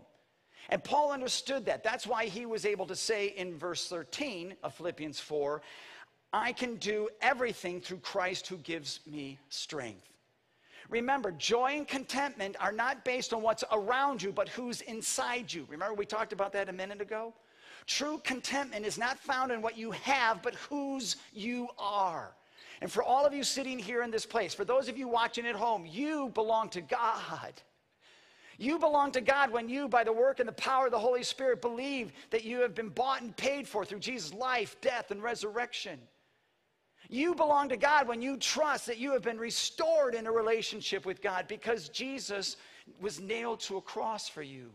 And 0.71 0.83
Paul 0.83 1.13
understood 1.13 1.67
that. 1.67 1.85
That's 1.85 2.07
why 2.07 2.25
he 2.25 2.47
was 2.47 2.65
able 2.65 2.87
to 2.87 2.97
say 2.97 3.29
in 3.29 3.57
verse 3.57 3.87
13 3.87 4.57
of 4.65 4.75
Philippians 4.75 5.21
4 5.21 5.63
I 6.33 6.53
can 6.53 6.77
do 6.77 7.09
everything 7.21 7.81
through 7.81 7.99
Christ 7.99 8.49
who 8.49 8.57
gives 8.59 9.01
me 9.07 9.39
strength. 9.49 10.09
Remember, 10.89 11.33
joy 11.33 11.73
and 11.77 11.89
contentment 11.89 12.57
are 12.61 12.73
not 12.73 13.05
based 13.05 13.33
on 13.33 13.43
what's 13.43 13.65
around 13.73 14.23
you, 14.23 14.33
but 14.33 14.49
who's 14.49 14.83
inside 14.83 15.53
you. 15.53 15.67
Remember, 15.69 15.95
we 15.95 16.07
talked 16.07 16.33
about 16.33 16.53
that 16.53 16.69
a 16.69 16.73
minute 16.73 17.01
ago? 17.01 17.35
True 17.87 18.21
contentment 18.25 18.85
is 18.85 18.99
not 18.99 19.19
found 19.19 19.53
in 19.53 19.63
what 19.63 19.79
you 19.79 19.91
have, 19.93 20.43
but 20.43 20.55
whose 20.55 21.17
you 21.33 21.69
are. 21.79 22.35
And 22.81 22.91
for 22.91 23.03
all 23.03 23.25
of 23.25 23.33
you 23.33 23.43
sitting 23.43 23.79
here 23.79 24.03
in 24.03 24.11
this 24.11 24.27
place, 24.27 24.55
for 24.55 24.65
those 24.65 24.89
of 24.89 24.99
you 24.99 25.09
watching 25.09 25.47
at 25.47 25.55
home, 25.55 25.87
you 25.87 26.31
belong 26.35 26.69
to 26.71 26.81
God. 26.81 27.53
You 28.59 28.79
belong 28.79 29.13
to 29.13 29.21
God 29.21 29.51
when 29.51 29.69
you, 29.69 29.89
by 29.89 30.03
the 30.03 30.13
work 30.13 30.41
and 30.41 30.49
the 30.49 30.53
power 30.53 30.87
of 30.87 30.93
the 30.93 30.99
Holy 30.99 31.23
Spirit, 31.23 31.61
believe 31.61 32.13
that 32.31 32.45
you 32.45 32.61
have 32.61 32.75
been 32.75 32.89
bought 32.89 33.23
and 33.23 33.37
paid 33.37 33.69
for 33.69 33.85
through 33.85 34.01
Jesus' 34.01 34.33
life, 34.33 34.77
death, 34.81 35.11
and 35.11 35.23
resurrection. 35.23 35.99
You 37.09 37.35
belong 37.35 37.69
to 37.69 37.77
God 37.77 38.09
when 38.09 38.21
you 38.21 38.37
trust 38.37 38.87
that 38.87 38.99
you 38.99 39.13
have 39.13 39.23
been 39.23 39.39
restored 39.39 40.15
in 40.15 40.27
a 40.27 40.33
relationship 40.33 41.07
with 41.07 41.23
God 41.23 41.47
because 41.49 41.89
Jesus 41.89 42.57
was 43.01 43.21
nailed 43.21 43.61
to 43.61 43.77
a 43.77 43.81
cross 43.81 44.29
for 44.29 44.43
you. 44.43 44.71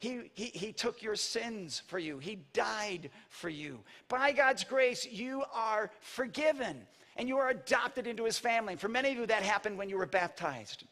He, 0.00 0.30
he, 0.34 0.46
he 0.46 0.72
took 0.72 1.02
your 1.02 1.16
sins 1.16 1.82
for 1.86 1.98
you. 1.98 2.18
He 2.18 2.40
died 2.52 3.10
for 3.28 3.48
you. 3.48 3.80
By 4.08 4.32
God's 4.32 4.64
grace, 4.64 5.06
you 5.06 5.44
are 5.52 5.90
forgiven 6.00 6.86
and 7.16 7.28
you 7.28 7.38
are 7.38 7.50
adopted 7.50 8.06
into 8.06 8.24
his 8.24 8.38
family. 8.38 8.76
For 8.76 8.88
many 8.88 9.12
of 9.12 9.16
you, 9.16 9.26
that 9.26 9.42
happened 9.42 9.78
when 9.78 9.88
you 9.88 9.96
were 9.96 10.06
baptized. 10.06 10.84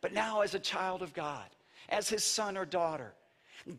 But 0.00 0.12
now, 0.12 0.42
as 0.42 0.54
a 0.54 0.58
child 0.58 1.02
of 1.02 1.14
God, 1.14 1.46
as 1.88 2.08
his 2.08 2.24
son 2.24 2.56
or 2.56 2.66
daughter, 2.66 3.14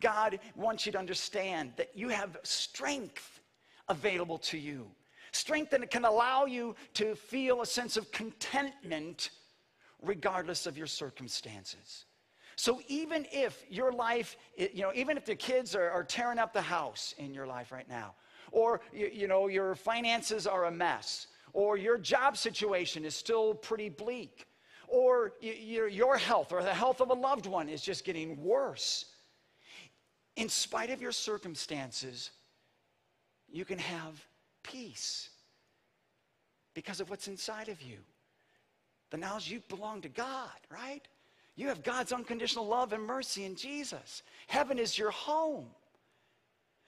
God 0.00 0.40
wants 0.56 0.86
you 0.86 0.92
to 0.92 0.98
understand 0.98 1.72
that 1.76 1.90
you 1.94 2.08
have 2.08 2.36
strength 2.42 3.40
available 3.88 4.38
to 4.38 4.58
you. 4.58 4.86
Strength 5.34 5.70
that 5.70 5.90
can 5.90 6.04
allow 6.04 6.44
you 6.44 6.76
to 6.94 7.16
feel 7.16 7.60
a 7.60 7.66
sense 7.66 7.96
of 7.96 8.12
contentment 8.12 9.30
regardless 10.00 10.64
of 10.64 10.78
your 10.78 10.86
circumstances. 10.86 12.04
So 12.54 12.80
even 12.86 13.26
if 13.32 13.64
your 13.68 13.90
life, 13.90 14.36
you 14.56 14.82
know, 14.82 14.92
even 14.94 15.16
if 15.16 15.24
the 15.24 15.34
kids 15.34 15.74
are, 15.74 15.90
are 15.90 16.04
tearing 16.04 16.38
up 16.38 16.52
the 16.52 16.62
house 16.62 17.14
in 17.18 17.34
your 17.34 17.48
life 17.48 17.72
right 17.72 17.88
now, 17.88 18.14
or 18.52 18.80
you, 18.92 19.10
you 19.12 19.26
know, 19.26 19.48
your 19.48 19.74
finances 19.74 20.46
are 20.46 20.66
a 20.66 20.70
mess, 20.70 21.26
or 21.52 21.76
your 21.76 21.98
job 21.98 22.36
situation 22.36 23.04
is 23.04 23.16
still 23.16 23.54
pretty 23.54 23.88
bleak, 23.88 24.46
or 24.86 25.32
you, 25.40 25.86
your 25.86 26.16
health 26.16 26.52
or 26.52 26.62
the 26.62 26.72
health 26.72 27.00
of 27.00 27.10
a 27.10 27.14
loved 27.14 27.46
one 27.46 27.68
is 27.68 27.82
just 27.82 28.04
getting 28.04 28.40
worse. 28.40 29.06
In 30.36 30.48
spite 30.48 30.90
of 30.90 31.02
your 31.02 31.10
circumstances, 31.10 32.30
you 33.50 33.64
can 33.64 33.78
have 33.78 34.24
peace 34.64 35.30
because 36.74 37.00
of 37.00 37.08
what's 37.08 37.28
inside 37.28 37.68
of 37.68 37.80
you. 37.80 37.98
The 39.10 39.16
knowledge 39.16 39.48
you 39.48 39.62
belong 39.68 40.00
to 40.02 40.08
God, 40.08 40.50
right? 40.70 41.02
You 41.54 41.68
have 41.68 41.84
God's 41.84 42.12
unconditional 42.12 42.66
love 42.66 42.92
and 42.92 43.02
mercy 43.04 43.44
in 43.44 43.54
Jesus. 43.54 44.22
Heaven 44.48 44.78
is 44.78 44.98
your 44.98 45.12
home. 45.12 45.66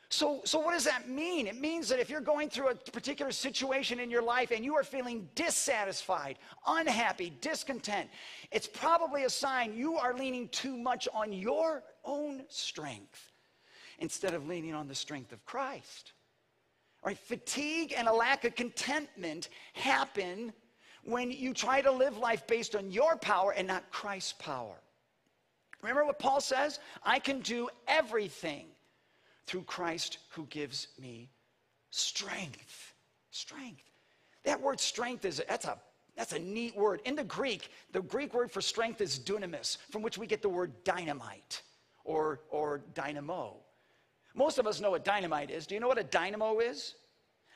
So, 0.08 0.40
so 0.44 0.60
what 0.60 0.72
does 0.72 0.84
that 0.84 1.08
mean? 1.08 1.46
It 1.46 1.60
means 1.60 1.88
that 1.88 1.98
if 1.98 2.08
you're 2.08 2.20
going 2.20 2.48
through 2.48 2.68
a 2.68 2.74
particular 2.74 3.32
situation 3.32 3.98
in 3.98 4.10
your 4.10 4.22
life 4.22 4.52
and 4.52 4.64
you 4.64 4.74
are 4.76 4.84
feeling 4.84 5.28
dissatisfied, 5.34 6.38
unhappy, 6.66 7.32
discontent, 7.40 8.08
it's 8.52 8.68
probably 8.68 9.24
a 9.24 9.30
sign 9.30 9.76
you 9.76 9.96
are 9.96 10.14
leaning 10.14 10.48
too 10.48 10.76
much 10.76 11.08
on 11.12 11.32
your 11.32 11.82
own 12.04 12.44
strength 12.48 13.32
instead 13.98 14.34
of 14.34 14.46
leaning 14.46 14.74
on 14.74 14.86
the 14.86 14.94
strength 14.94 15.32
of 15.32 15.44
Christ. 15.44 16.12
Right, 17.06 17.16
fatigue 17.16 17.94
and 17.96 18.08
a 18.08 18.12
lack 18.12 18.44
of 18.44 18.56
contentment 18.56 19.48
happen 19.74 20.52
when 21.04 21.30
you 21.30 21.54
try 21.54 21.80
to 21.80 21.92
live 21.92 22.18
life 22.18 22.44
based 22.48 22.74
on 22.74 22.90
your 22.90 23.16
power 23.16 23.52
and 23.52 23.68
not 23.68 23.88
Christ's 23.92 24.32
power. 24.32 24.74
Remember 25.82 26.04
what 26.04 26.18
Paul 26.18 26.40
says? 26.40 26.80
I 27.04 27.20
can 27.20 27.38
do 27.38 27.68
everything 27.86 28.66
through 29.46 29.62
Christ 29.62 30.18
who 30.30 30.46
gives 30.46 30.88
me 31.00 31.30
strength. 31.90 32.92
Strength. 33.30 33.84
That 34.42 34.60
word 34.60 34.80
strength 34.80 35.24
is 35.24 35.40
that's 35.48 35.66
a 35.66 35.78
that's 36.16 36.32
a 36.32 36.40
neat 36.40 36.74
word. 36.74 37.02
In 37.04 37.14
the 37.14 37.22
Greek, 37.22 37.70
the 37.92 38.02
Greek 38.02 38.34
word 38.34 38.50
for 38.50 38.60
strength 38.60 39.00
is 39.00 39.16
dunamis, 39.16 39.76
from 39.90 40.02
which 40.02 40.18
we 40.18 40.26
get 40.26 40.42
the 40.42 40.48
word 40.48 40.72
dynamite 40.82 41.62
or, 42.04 42.40
or 42.50 42.82
dynamo. 42.94 43.58
Most 44.36 44.58
of 44.58 44.66
us 44.66 44.80
know 44.80 44.90
what 44.90 45.04
dynamite 45.04 45.50
is. 45.50 45.66
Do 45.66 45.74
you 45.74 45.80
know 45.80 45.88
what 45.88 45.98
a 45.98 46.04
dynamo 46.04 46.60
is? 46.60 46.94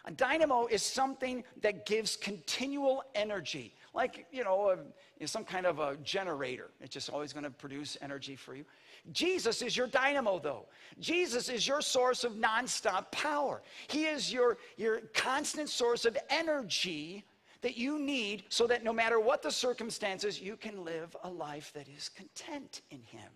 A 0.06 0.10
dynamo 0.10 0.66
is 0.66 0.82
something 0.82 1.44
that 1.60 1.84
gives 1.84 2.16
continual 2.16 3.04
energy, 3.14 3.74
like, 3.92 4.26
you 4.32 4.42
know, 4.42 4.74
a, 5.20 5.26
some 5.26 5.44
kind 5.44 5.66
of 5.66 5.78
a 5.78 5.96
generator. 5.98 6.70
It's 6.80 6.94
just 6.94 7.10
always 7.10 7.34
going 7.34 7.44
to 7.44 7.50
produce 7.50 7.98
energy 8.00 8.34
for 8.34 8.54
you. 8.54 8.64
Jesus 9.12 9.60
is 9.60 9.76
your 9.76 9.86
dynamo, 9.86 10.38
though. 10.38 10.66
Jesus 10.98 11.50
is 11.50 11.68
your 11.68 11.82
source 11.82 12.24
of 12.24 12.32
nonstop 12.32 13.12
power. 13.12 13.62
He 13.88 14.06
is 14.06 14.32
your, 14.32 14.56
your 14.78 15.00
constant 15.12 15.68
source 15.68 16.06
of 16.06 16.16
energy 16.30 17.24
that 17.60 17.76
you 17.76 17.98
need 17.98 18.44
so 18.48 18.66
that 18.66 18.82
no 18.82 18.92
matter 18.92 19.20
what 19.20 19.42
the 19.42 19.50
circumstances, 19.50 20.40
you 20.40 20.56
can 20.56 20.82
live 20.82 21.14
a 21.24 21.28
life 21.28 21.72
that 21.74 21.88
is 21.88 22.08
content 22.08 22.80
in 22.90 23.02
Him. 23.02 23.30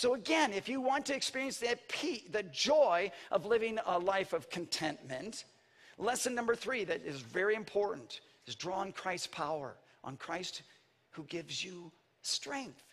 So, 0.00 0.14
again, 0.14 0.52
if 0.52 0.68
you 0.68 0.80
want 0.80 1.06
to 1.06 1.14
experience 1.16 1.58
that 1.58 1.80
the 2.30 2.44
joy 2.44 3.10
of 3.32 3.46
living 3.46 3.80
a 3.84 3.98
life 3.98 4.32
of 4.32 4.48
contentment, 4.48 5.42
Lesson 5.98 6.36
number 6.36 6.54
three 6.54 6.84
that 6.84 7.04
is 7.04 7.20
very 7.20 7.56
important 7.56 8.20
is 8.46 8.54
draw 8.54 8.76
on 8.76 8.92
Christ's 8.92 9.26
power, 9.26 9.74
on 10.04 10.16
Christ 10.16 10.62
who 11.10 11.24
gives 11.24 11.64
you 11.64 11.90
strength. 12.22 12.84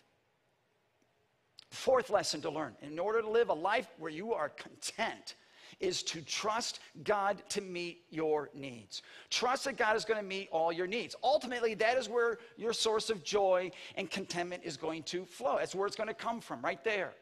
Fourth 1.70 2.10
lesson 2.10 2.40
to 2.40 2.50
learn 2.50 2.74
in 2.82 2.98
order 2.98 3.22
to 3.22 3.30
live 3.30 3.50
a 3.50 3.54
life 3.54 3.86
where 3.98 4.10
you 4.10 4.34
are 4.34 4.48
content 4.48 5.36
is 5.80 6.02
to 6.04 6.22
trust 6.22 6.80
God 7.04 7.42
to 7.50 7.60
meet 7.60 8.04
your 8.10 8.50
needs. 8.54 9.02
Trust 9.30 9.64
that 9.64 9.76
God 9.76 9.96
is 9.96 10.04
going 10.04 10.20
to 10.20 10.26
meet 10.26 10.48
all 10.50 10.72
your 10.72 10.86
needs. 10.86 11.14
Ultimately, 11.22 11.74
that 11.74 11.98
is 11.98 12.08
where 12.08 12.38
your 12.56 12.72
source 12.72 13.10
of 13.10 13.22
joy 13.22 13.70
and 13.96 14.10
contentment 14.10 14.62
is 14.64 14.76
going 14.76 15.02
to 15.04 15.24
flow. 15.24 15.56
That's 15.58 15.74
where 15.74 15.86
it's 15.86 15.96
going 15.96 16.08
to 16.08 16.14
come 16.14 16.40
from, 16.40 16.62
right 16.62 16.82
there. 16.82 17.12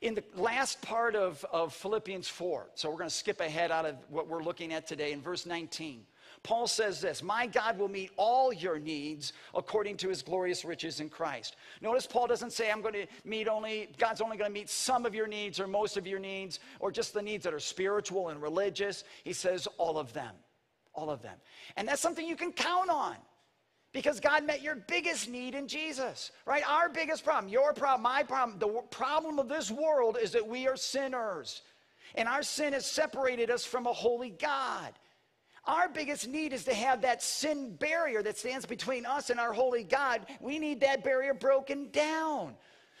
In 0.00 0.14
the 0.14 0.24
last 0.34 0.82
part 0.82 1.14
of, 1.14 1.44
of 1.52 1.72
Philippians 1.72 2.28
4, 2.28 2.66
so 2.74 2.90
we're 2.90 2.96
going 2.96 3.08
to 3.08 3.14
skip 3.14 3.40
ahead 3.40 3.70
out 3.70 3.86
of 3.86 3.96
what 4.08 4.28
we're 4.28 4.42
looking 4.42 4.72
at 4.72 4.86
today 4.86 5.12
in 5.12 5.20
verse 5.20 5.46
19. 5.46 6.04
Paul 6.44 6.66
says 6.66 7.00
this 7.00 7.22
My 7.22 7.46
God 7.46 7.78
will 7.78 7.88
meet 7.88 8.12
all 8.16 8.52
your 8.52 8.78
needs 8.78 9.32
according 9.54 9.96
to 9.98 10.08
his 10.08 10.22
glorious 10.22 10.64
riches 10.64 11.00
in 11.00 11.08
Christ. 11.08 11.56
Notice 11.80 12.06
Paul 12.06 12.28
doesn't 12.28 12.52
say, 12.52 12.70
I'm 12.70 12.82
going 12.82 12.94
to 12.94 13.06
meet 13.24 13.48
only, 13.48 13.88
God's 13.98 14.20
only 14.20 14.36
going 14.36 14.50
to 14.50 14.54
meet 14.54 14.68
some 14.68 15.06
of 15.06 15.14
your 15.14 15.26
needs 15.26 15.58
or 15.58 15.66
most 15.66 15.96
of 15.96 16.06
your 16.06 16.20
needs 16.20 16.60
or 16.78 16.92
just 16.92 17.14
the 17.14 17.22
needs 17.22 17.42
that 17.44 17.54
are 17.54 17.60
spiritual 17.60 18.28
and 18.28 18.40
religious. 18.40 19.04
He 19.24 19.32
says, 19.32 19.66
all 19.78 19.98
of 19.98 20.12
them. 20.12 20.34
All 20.94 21.10
of 21.10 21.22
them. 21.22 21.36
And 21.76 21.88
that's 21.88 22.00
something 22.00 22.26
you 22.26 22.36
can 22.36 22.52
count 22.52 22.90
on 22.90 23.16
because 23.92 24.20
God 24.20 24.44
met 24.44 24.60
your 24.60 24.74
biggest 24.74 25.28
need 25.28 25.54
in 25.54 25.66
Jesus, 25.66 26.30
right? 26.46 26.62
Our 26.68 26.88
biggest 26.90 27.24
problem, 27.24 27.50
your 27.50 27.72
problem, 27.72 28.02
my 28.02 28.22
problem, 28.22 28.58
the 28.58 28.82
problem 28.90 29.38
of 29.38 29.48
this 29.48 29.70
world 29.70 30.18
is 30.20 30.32
that 30.32 30.46
we 30.46 30.68
are 30.68 30.76
sinners. 30.76 31.62
And 32.16 32.28
our 32.28 32.42
sin 32.42 32.74
has 32.74 32.86
separated 32.86 33.50
us 33.50 33.64
from 33.64 33.86
a 33.86 33.92
holy 33.92 34.30
God. 34.30 34.92
Our 35.66 35.88
biggest 35.88 36.28
need 36.28 36.52
is 36.52 36.64
to 36.64 36.74
have 36.74 37.02
that 37.02 37.22
sin 37.22 37.74
barrier 37.76 38.22
that 38.22 38.36
stands 38.36 38.66
between 38.66 39.06
us 39.06 39.30
and 39.30 39.40
our 39.40 39.52
holy 39.52 39.82
God. 39.82 40.26
We 40.40 40.58
need 40.58 40.80
that 40.80 41.02
barrier 41.02 41.32
broken 41.32 41.90
down 41.90 42.54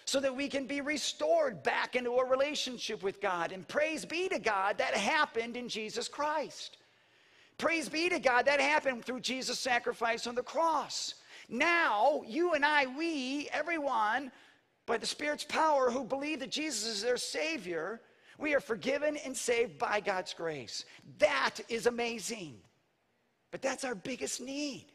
so 0.06 0.20
that 0.20 0.34
we 0.34 0.48
can 0.48 0.66
be 0.66 0.80
restored 0.80 1.62
back 1.62 1.94
into 1.94 2.12
a 2.12 2.24
relationship 2.24 3.02
with 3.02 3.20
God. 3.20 3.52
And 3.52 3.66
praise 3.66 4.04
be 4.04 4.28
to 4.28 4.38
God, 4.38 4.78
that 4.78 4.94
happened 4.94 5.56
in 5.56 5.68
Jesus 5.68 6.08
Christ. 6.08 6.78
Praise 7.58 7.88
be 7.88 8.08
to 8.08 8.18
God, 8.18 8.46
that 8.46 8.60
happened 8.60 9.04
through 9.04 9.20
Jesus' 9.20 9.58
sacrifice 9.58 10.26
on 10.26 10.34
the 10.34 10.42
cross. 10.42 11.14
Now, 11.48 12.22
you 12.26 12.54
and 12.54 12.64
I, 12.64 12.86
we, 12.86 13.48
everyone, 13.52 14.32
by 14.86 14.98
the 14.98 15.06
Spirit's 15.06 15.44
power 15.44 15.90
who 15.90 16.04
believe 16.04 16.40
that 16.40 16.50
Jesus 16.50 16.86
is 16.86 17.02
their 17.02 17.16
Savior, 17.16 18.00
we 18.38 18.54
are 18.54 18.60
forgiven 18.60 19.16
and 19.18 19.36
saved 19.36 19.78
by 19.78 20.00
God's 20.00 20.34
grace. 20.34 20.84
That 21.18 21.60
is 21.68 21.86
amazing. 21.86 22.56
But 23.50 23.62
that's 23.62 23.84
our 23.84 23.94
biggest 23.94 24.40
need. 24.40 24.86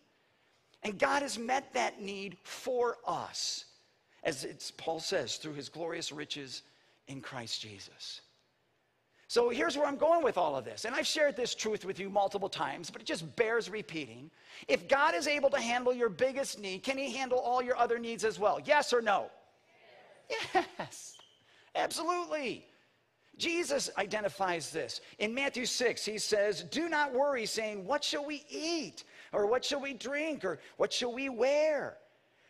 And 0.83 0.97
God 0.97 1.21
has 1.21 1.37
met 1.37 1.73
that 1.73 2.01
need 2.01 2.37
for 2.43 2.97
us, 3.05 3.65
as 4.23 4.71
Paul 4.77 4.99
says, 4.99 5.37
through 5.37 5.53
his 5.53 5.69
glorious 5.69 6.11
riches 6.11 6.63
in 7.07 7.21
Christ 7.21 7.61
Jesus. 7.61 8.21
So 9.29 9.49
here's 9.49 9.77
where 9.77 9.85
I'm 9.85 9.97
going 9.97 10.23
with 10.23 10.39
all 10.39 10.55
of 10.55 10.65
this. 10.65 10.85
And 10.85 10.95
I've 10.95 11.05
shared 11.05 11.35
this 11.35 11.53
truth 11.53 11.85
with 11.85 11.99
you 11.99 12.09
multiple 12.09 12.49
times, 12.49 12.89
but 12.89 12.99
it 12.99 13.05
just 13.05 13.35
bears 13.35 13.69
repeating. 13.69 14.31
If 14.67 14.87
God 14.87 15.13
is 15.13 15.27
able 15.27 15.51
to 15.51 15.59
handle 15.59 15.93
your 15.93 16.09
biggest 16.09 16.59
need, 16.59 16.81
can 16.81 16.97
He 16.97 17.11
handle 17.11 17.37
all 17.37 17.61
your 17.61 17.77
other 17.77 17.99
needs 17.99 18.25
as 18.25 18.39
well? 18.39 18.59
Yes 18.65 18.91
or 18.91 19.03
no? 19.03 19.29
Yes, 20.29 20.65
yes. 20.79 21.17
absolutely. 21.75 22.65
Jesus 23.39 23.89
identifies 23.97 24.69
this. 24.69 25.01
In 25.17 25.33
Matthew 25.33 25.65
6, 25.65 26.05
he 26.05 26.17
says, 26.17 26.63
Do 26.63 26.89
not 26.89 27.13
worry, 27.13 27.45
saying, 27.45 27.85
What 27.85 28.03
shall 28.03 28.25
we 28.25 28.45
eat? 28.49 29.05
Or 29.31 29.47
what 29.47 29.63
shall 29.65 29.81
we 29.81 29.93
drink? 29.93 30.43
Or 30.45 30.59
what 30.77 30.93
shall 30.93 31.13
we 31.13 31.29
wear? 31.29 31.97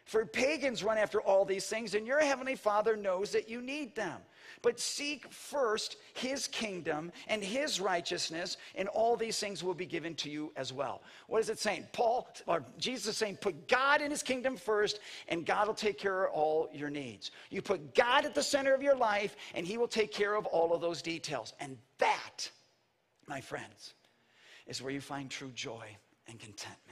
For 0.10 0.26
pagans 0.26 0.84
run 0.84 0.98
after 0.98 1.22
all 1.22 1.46
these 1.46 1.68
things, 1.68 1.94
and 1.94 2.08
your 2.08 2.20
heavenly 2.20 2.56
Father 2.56 2.98
knows 2.98 3.30
that 3.30 3.48
you 3.48 3.62
need 3.62 3.96
them. 3.96 4.20
But 4.64 4.80
seek 4.80 5.32
first 5.32 5.98
his 6.16 6.48
kingdom 6.48 7.12
and 7.28 7.44
his 7.44 7.80
righteousness, 7.80 8.58
and 8.74 8.88
all 8.88 9.16
these 9.16 9.40
things 9.40 9.64
will 9.64 9.76
be 9.76 9.86
given 9.86 10.16
to 10.16 10.28
you 10.28 10.52
as 10.56 10.74
well. 10.74 11.04
What 11.28 11.42
is 11.42 11.52
it 11.52 11.60
saying? 11.60 11.86
Paul 11.94 12.28
or 12.48 12.66
Jesus 12.80 13.10
is 13.10 13.18
saying, 13.18 13.38
put 13.40 13.68
God 13.68 14.02
in 14.02 14.10
his 14.10 14.24
kingdom 14.24 14.58
first, 14.58 15.00
and 15.28 15.46
God 15.46 15.68
will 15.68 15.76
take 15.76 16.00
care 16.00 16.26
of 16.26 16.34
all 16.34 16.70
your 16.74 16.90
needs. 16.90 17.30
You 17.52 17.62
put 17.62 17.94
God 17.94 18.26
at 18.26 18.34
the 18.34 18.42
center 18.42 18.74
of 18.74 18.82
your 18.82 18.96
life, 18.96 19.36
and 19.54 19.64
he 19.64 19.78
will 19.78 19.88
take 19.88 20.12
care 20.12 20.34
of 20.34 20.48
all 20.48 20.74
of 20.74 20.82
those 20.82 21.04
details. 21.04 21.54
And 21.60 21.78
that, 22.00 22.50
my 23.28 23.42
friends, 23.42 23.94
is 24.66 24.82
where 24.82 24.92
you 24.92 25.02
find 25.02 25.30
true 25.30 25.52
joy 25.54 25.86
and 26.28 26.40
contentment. 26.40 26.89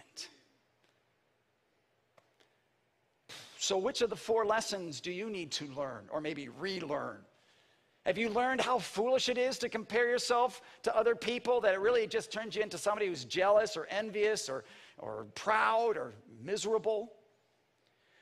So, 3.68 3.78
which 3.78 4.02
of 4.02 4.10
the 4.10 4.16
four 4.16 4.46
lessons 4.46 5.02
do 5.02 5.12
you 5.12 5.30
need 5.30 5.52
to 5.52 5.66
learn 5.76 6.06
or 6.10 6.22
maybe 6.22 6.48
relearn? 6.48 7.18
Have 8.06 8.18
you 8.18 8.30
learned 8.30 8.62
how 8.62 8.80
foolish 8.80 9.28
it 9.28 9.38
is 9.38 9.58
to 9.58 9.68
compare 9.68 10.08
yourself 10.08 10.62
to 10.84 10.96
other 10.96 11.16
people, 11.16 11.60
that 11.60 11.74
it 11.74 11.82
really 11.82 12.08
just 12.08 12.32
turns 12.32 12.56
you 12.56 12.62
into 12.62 12.78
somebody 12.78 13.08
who's 13.08 13.26
jealous 13.26 13.76
or 13.76 13.86
envious 13.88 14.48
or, 14.48 14.64
or 14.98 15.26
proud 15.36 15.98
or 15.98 16.14
miserable? 16.42 17.12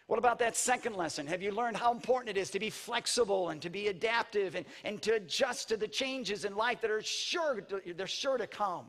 What 0.07 0.17
about 0.17 0.39
that 0.39 0.55
second 0.55 0.95
lesson? 0.95 1.27
Have 1.27 1.43
you 1.43 1.51
learned 1.51 1.77
how 1.77 1.91
important 1.91 2.35
it 2.35 2.41
is 2.41 2.49
to 2.49 2.59
be 2.59 2.71
flexible 2.71 3.49
and 3.49 3.61
to 3.61 3.69
be 3.69 3.89
adaptive 3.89 4.55
and, 4.55 4.65
and 4.83 4.99
to 5.03 5.13
adjust 5.13 5.69
to 5.69 5.77
the 5.77 5.87
changes 5.87 6.45
in 6.45 6.55
life 6.55 6.81
that 6.81 6.89
are 6.89 7.03
sure, 7.03 7.61
they're 7.95 8.07
sure 8.07 8.39
to 8.39 8.47
come? 8.47 8.85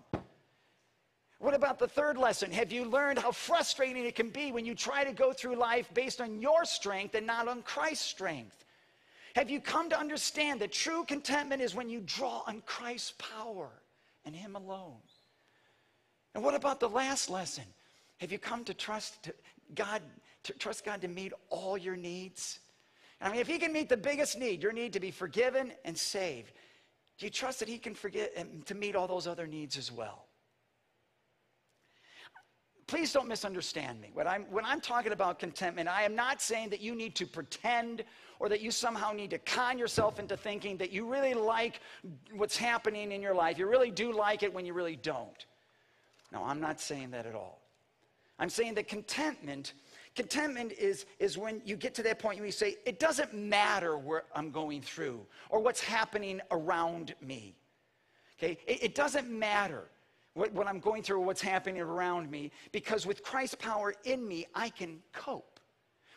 What 1.46 1.54
about 1.54 1.78
the 1.78 1.86
third 1.86 2.18
lesson? 2.18 2.50
Have 2.50 2.72
you 2.72 2.84
learned 2.86 3.20
how 3.20 3.30
frustrating 3.30 4.04
it 4.04 4.16
can 4.16 4.30
be 4.30 4.50
when 4.50 4.66
you 4.66 4.74
try 4.74 5.04
to 5.04 5.12
go 5.12 5.32
through 5.32 5.54
life 5.54 5.88
based 5.94 6.20
on 6.20 6.40
your 6.40 6.64
strength 6.64 7.14
and 7.14 7.24
not 7.24 7.46
on 7.46 7.62
Christ's 7.62 8.04
strength? 8.04 8.64
Have 9.36 9.48
you 9.48 9.60
come 9.60 9.88
to 9.90 9.96
understand 9.96 10.60
that 10.60 10.72
true 10.72 11.04
contentment 11.04 11.62
is 11.62 11.72
when 11.72 11.88
you 11.88 12.00
draw 12.00 12.42
on 12.48 12.62
Christ's 12.66 13.12
power 13.12 13.70
and 14.24 14.34
Him 14.34 14.56
alone? 14.56 14.96
And 16.34 16.42
what 16.42 16.56
about 16.56 16.80
the 16.80 16.88
last 16.88 17.30
lesson? 17.30 17.66
Have 18.16 18.32
you 18.32 18.40
come 18.40 18.64
to 18.64 18.74
trust 18.74 19.30
God, 19.76 20.02
to 20.42 20.52
trust 20.54 20.84
God 20.84 21.00
to 21.02 21.06
meet 21.06 21.32
all 21.48 21.78
your 21.78 21.94
needs? 21.94 22.58
I 23.20 23.30
mean, 23.30 23.38
if 23.38 23.46
He 23.46 23.60
can 23.60 23.72
meet 23.72 23.88
the 23.88 23.96
biggest 23.96 24.36
need, 24.36 24.64
your 24.64 24.72
need 24.72 24.94
to 24.94 25.00
be 25.00 25.12
forgiven 25.12 25.70
and 25.84 25.96
saved, 25.96 26.50
do 27.18 27.26
you 27.26 27.30
trust 27.30 27.60
that 27.60 27.68
He 27.68 27.78
can 27.78 27.94
forget 27.94 28.32
and 28.36 28.66
to 28.66 28.74
meet 28.74 28.96
all 28.96 29.06
those 29.06 29.28
other 29.28 29.46
needs 29.46 29.78
as 29.78 29.92
well? 29.92 30.25
Please 32.86 33.12
don't 33.12 33.28
misunderstand 33.28 34.00
me. 34.00 34.10
When 34.14 34.26
I'm, 34.26 34.42
when 34.44 34.64
I'm 34.64 34.80
talking 34.80 35.12
about 35.12 35.38
contentment, 35.38 35.88
I 35.88 36.02
am 36.02 36.14
not 36.14 36.40
saying 36.40 36.70
that 36.70 36.80
you 36.80 36.94
need 36.94 37.14
to 37.16 37.26
pretend 37.26 38.04
or 38.38 38.48
that 38.48 38.60
you 38.60 38.70
somehow 38.70 39.12
need 39.12 39.30
to 39.30 39.38
con 39.38 39.78
yourself 39.78 40.18
into 40.18 40.36
thinking 40.36 40.76
that 40.76 40.92
you 40.92 41.10
really 41.10 41.34
like 41.34 41.80
what's 42.34 42.56
happening 42.56 43.12
in 43.12 43.22
your 43.22 43.34
life. 43.34 43.58
You 43.58 43.66
really 43.68 43.90
do 43.90 44.12
like 44.12 44.42
it 44.42 44.52
when 44.52 44.64
you 44.64 44.72
really 44.72 44.96
don't. 44.96 45.46
No, 46.32 46.44
I'm 46.44 46.60
not 46.60 46.80
saying 46.80 47.10
that 47.10 47.26
at 47.26 47.34
all. 47.34 47.60
I'm 48.38 48.50
saying 48.50 48.74
that 48.74 48.86
contentment, 48.86 49.72
contentment 50.14 50.72
is, 50.72 51.06
is 51.18 51.38
when 51.38 51.62
you 51.64 51.76
get 51.76 51.94
to 51.94 52.02
that 52.02 52.18
point 52.18 52.38
where 52.38 52.46
you 52.46 52.52
say, 52.52 52.76
it 52.84 53.00
doesn't 53.00 53.32
matter 53.34 53.96
what 53.96 54.26
I'm 54.34 54.50
going 54.50 54.82
through 54.82 55.26
or 55.48 55.60
what's 55.60 55.80
happening 55.80 56.40
around 56.50 57.14
me. 57.22 57.56
Okay? 58.38 58.58
It, 58.66 58.82
it 58.82 58.94
doesn't 58.94 59.30
matter 59.30 59.84
what, 60.36 60.52
what 60.52 60.66
I'm 60.66 60.80
going 60.80 61.02
through, 61.02 61.22
what's 61.22 61.40
happening 61.40 61.80
around 61.80 62.30
me, 62.30 62.52
because 62.70 63.06
with 63.06 63.22
Christ's 63.22 63.54
power 63.54 63.94
in 64.04 64.28
me, 64.28 64.46
I 64.54 64.68
can 64.68 64.98
cope. 65.14 65.58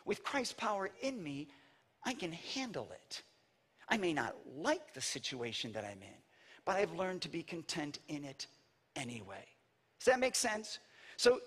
With 0.04 0.22
Christ's 0.22 0.52
power 0.52 0.90
in 1.00 1.22
me, 1.22 1.48
I 2.04 2.12
can 2.12 2.32
handle 2.32 2.90
it. 2.92 3.22
I 3.88 3.96
may 3.96 4.12
not 4.12 4.36
like 4.54 4.92
the 4.92 5.00
situation 5.00 5.72
that 5.72 5.84
I'm 5.84 6.02
in, 6.02 6.20
but 6.66 6.76
I've 6.76 6.92
learned 6.92 7.22
to 7.22 7.30
be 7.30 7.42
content 7.42 7.98
in 8.08 8.24
it 8.24 8.46
anyway. 8.94 9.46
Does 9.98 10.06
that 10.12 10.20
make 10.20 10.34
sense? 10.34 10.80
So 11.16 11.40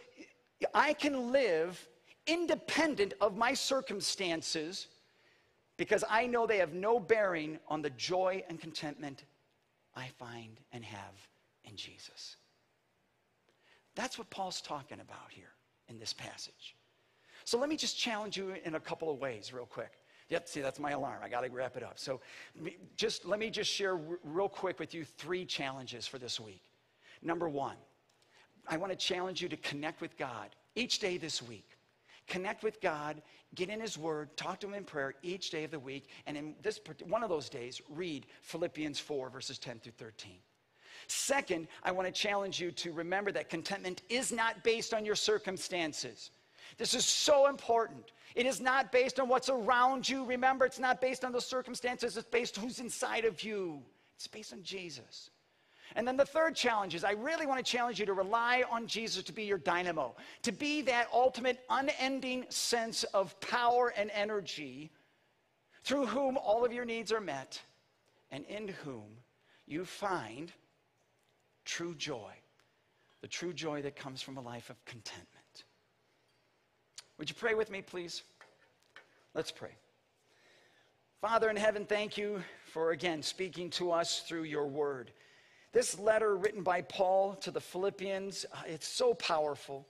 I 0.73 0.93
can 0.93 1.31
live 1.31 1.87
independent 2.25 3.13
of 3.21 3.37
my 3.37 3.53
circumstances 3.53 4.87
because 5.77 6.03
I 6.09 6.25
know 6.25 6.47
they 6.47 6.57
have 6.57 6.73
no 6.73 6.99
bearing 6.99 7.59
on 7.67 7.83
the 7.83 7.91
joy 7.91 8.43
and 8.49 8.59
contentment 8.59 9.25
I 9.95 10.07
find 10.17 10.59
and 10.71 10.83
have 10.83 11.27
in 11.65 11.75
Jesus. 11.75 12.37
That's 13.95 14.17
what 14.17 14.29
Paul's 14.29 14.61
talking 14.61 14.99
about 14.99 15.29
here 15.29 15.51
in 15.87 15.99
this 15.99 16.13
passage. 16.13 16.75
So 17.45 17.57
let 17.57 17.69
me 17.69 17.75
just 17.75 17.97
challenge 17.97 18.37
you 18.37 18.55
in 18.63 18.75
a 18.75 18.79
couple 18.79 19.11
of 19.11 19.19
ways, 19.19 19.53
real 19.53 19.65
quick. 19.65 19.91
Yep, 20.29 20.47
see, 20.47 20.61
that's 20.61 20.79
my 20.79 20.91
alarm. 20.91 21.19
I 21.21 21.29
got 21.29 21.41
to 21.41 21.49
wrap 21.49 21.75
it 21.75 21.83
up. 21.83 21.99
So 21.99 22.21
just 22.95 23.25
let 23.25 23.39
me 23.39 23.49
just 23.49 23.69
share 23.69 23.99
real 24.23 24.49
quick 24.49 24.79
with 24.79 24.93
you 24.93 25.03
three 25.03 25.45
challenges 25.45 26.07
for 26.07 26.17
this 26.17 26.39
week. 26.39 26.63
Number 27.21 27.49
one, 27.49 27.75
I 28.67 28.77
want 28.77 28.91
to 28.91 28.97
challenge 28.97 29.41
you 29.41 29.49
to 29.49 29.57
connect 29.57 30.01
with 30.01 30.17
God 30.17 30.55
each 30.75 30.99
day 30.99 31.17
this 31.17 31.41
week. 31.41 31.77
Connect 32.27 32.63
with 32.63 32.79
God, 32.79 33.21
get 33.53 33.69
in 33.69 33.81
His 33.81 33.97
Word, 33.97 34.35
talk 34.37 34.59
to 34.61 34.67
Him 34.67 34.73
in 34.73 34.85
prayer 34.85 35.13
each 35.23 35.49
day 35.49 35.65
of 35.65 35.71
the 35.71 35.79
week, 35.79 36.07
and 36.25 36.37
in 36.37 36.55
this 36.61 36.79
one 37.05 37.21
of 37.21 37.29
those 37.29 37.49
days, 37.49 37.81
read 37.89 38.25
Philippians 38.41 38.97
4, 38.97 39.29
verses 39.29 39.59
10 39.59 39.79
through 39.79 39.91
13. 39.97 40.31
Second, 41.07 41.67
I 41.83 41.91
want 41.91 42.07
to 42.07 42.11
challenge 42.11 42.59
you 42.59 42.71
to 42.71 42.91
remember 42.91 43.31
that 43.31 43.49
contentment 43.49 44.01
is 44.09 44.31
not 44.31 44.63
based 44.63 44.93
on 44.93 45.05
your 45.05 45.15
circumstances. 45.15 46.31
This 46.77 46.93
is 46.93 47.05
so 47.05 47.47
important. 47.47 48.11
It 48.35 48.45
is 48.45 48.59
not 48.59 48.91
based 48.91 49.19
on 49.19 49.29
what's 49.29 49.49
around 49.49 50.07
you. 50.07 50.25
Remember, 50.25 50.65
it's 50.65 50.79
not 50.79 50.99
based 50.99 51.23
on 51.23 51.31
the 51.31 51.41
circumstances, 51.41 52.17
it's 52.17 52.27
based 52.27 52.57
on 52.57 52.63
who's 52.63 52.79
inside 52.79 53.25
of 53.25 53.43
you. 53.43 53.81
It's 54.15 54.27
based 54.27 54.53
on 54.53 54.63
Jesus. 54.63 55.29
And 55.95 56.07
then 56.07 56.17
the 56.17 56.25
third 56.25 56.55
challenge 56.55 56.95
is 56.95 57.03
I 57.03 57.11
really 57.11 57.45
want 57.45 57.63
to 57.63 57.71
challenge 57.71 57.99
you 57.99 58.05
to 58.05 58.13
rely 58.13 58.63
on 58.71 58.87
Jesus 58.87 59.23
to 59.23 59.33
be 59.33 59.43
your 59.43 59.59
dynamo, 59.59 60.15
to 60.41 60.51
be 60.51 60.81
that 60.83 61.07
ultimate, 61.13 61.59
unending 61.69 62.45
sense 62.49 63.03
of 63.05 63.39
power 63.41 63.93
and 63.95 64.09
energy 64.11 64.89
through 65.83 66.05
whom 66.07 66.37
all 66.37 66.65
of 66.65 66.73
your 66.73 66.85
needs 66.85 67.11
are 67.11 67.21
met 67.21 67.61
and 68.31 68.45
in 68.45 68.69
whom 68.69 69.03
you 69.67 69.85
find 69.85 70.51
true 71.65 71.95
joy, 71.95 72.31
the 73.21 73.27
true 73.27 73.53
joy 73.53 73.81
that 73.81 73.95
comes 73.95 74.21
from 74.21 74.37
a 74.37 74.41
life 74.41 74.69
of 74.69 74.83
contentment. 74.85 75.63
Would 77.17 77.29
you 77.29 77.35
pray 77.35 77.53
with 77.53 77.69
me, 77.69 77.81
please? 77.81 78.23
Let's 79.33 79.51
pray. 79.51 79.71
Father 81.21 81.49
in 81.49 81.55
heaven, 81.55 81.85
thank 81.85 82.17
you 82.17 82.43
for 82.65 82.91
again 82.91 83.23
speaking 83.23 83.69
to 83.71 83.91
us 83.91 84.23
through 84.27 84.43
your 84.43 84.67
word. 84.67 85.11
This 85.71 85.97
letter 85.97 86.35
written 86.35 86.63
by 86.63 86.81
Paul 86.81 87.35
to 87.35 87.49
the 87.49 87.61
Philippians, 87.61 88.45
uh, 88.53 88.63
it's 88.67 88.87
so 88.87 89.13
powerful. 89.13 89.87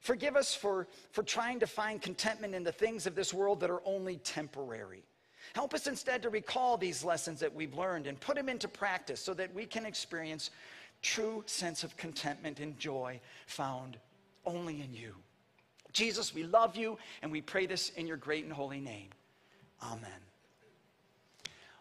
Forgive 0.00 0.36
us 0.36 0.54
for, 0.54 0.86
for 1.12 1.22
trying 1.22 1.60
to 1.60 1.66
find 1.66 2.02
contentment 2.02 2.54
in 2.54 2.62
the 2.62 2.72
things 2.72 3.06
of 3.06 3.14
this 3.14 3.32
world 3.32 3.60
that 3.60 3.70
are 3.70 3.80
only 3.86 4.18
temporary. 4.18 5.02
Help 5.54 5.72
us 5.72 5.86
instead 5.86 6.22
to 6.22 6.28
recall 6.28 6.76
these 6.76 7.04
lessons 7.04 7.40
that 7.40 7.54
we've 7.54 7.74
learned 7.74 8.06
and 8.06 8.20
put 8.20 8.34
them 8.34 8.48
into 8.48 8.68
practice 8.68 9.20
so 9.20 9.32
that 9.32 9.54
we 9.54 9.64
can 9.64 9.86
experience 9.86 10.50
true 11.04 11.44
sense 11.46 11.84
of 11.84 11.96
contentment 11.96 12.58
and 12.58 12.76
joy 12.78 13.20
found 13.46 13.98
only 14.46 14.80
in 14.80 14.92
you. 14.92 15.14
Jesus, 15.92 16.34
we 16.34 16.42
love 16.42 16.76
you 16.76 16.98
and 17.22 17.30
we 17.30 17.40
pray 17.40 17.66
this 17.66 17.90
in 17.90 18.06
your 18.06 18.16
great 18.16 18.42
and 18.42 18.52
holy 18.52 18.80
name. 18.80 19.10
Amen. 19.82 20.10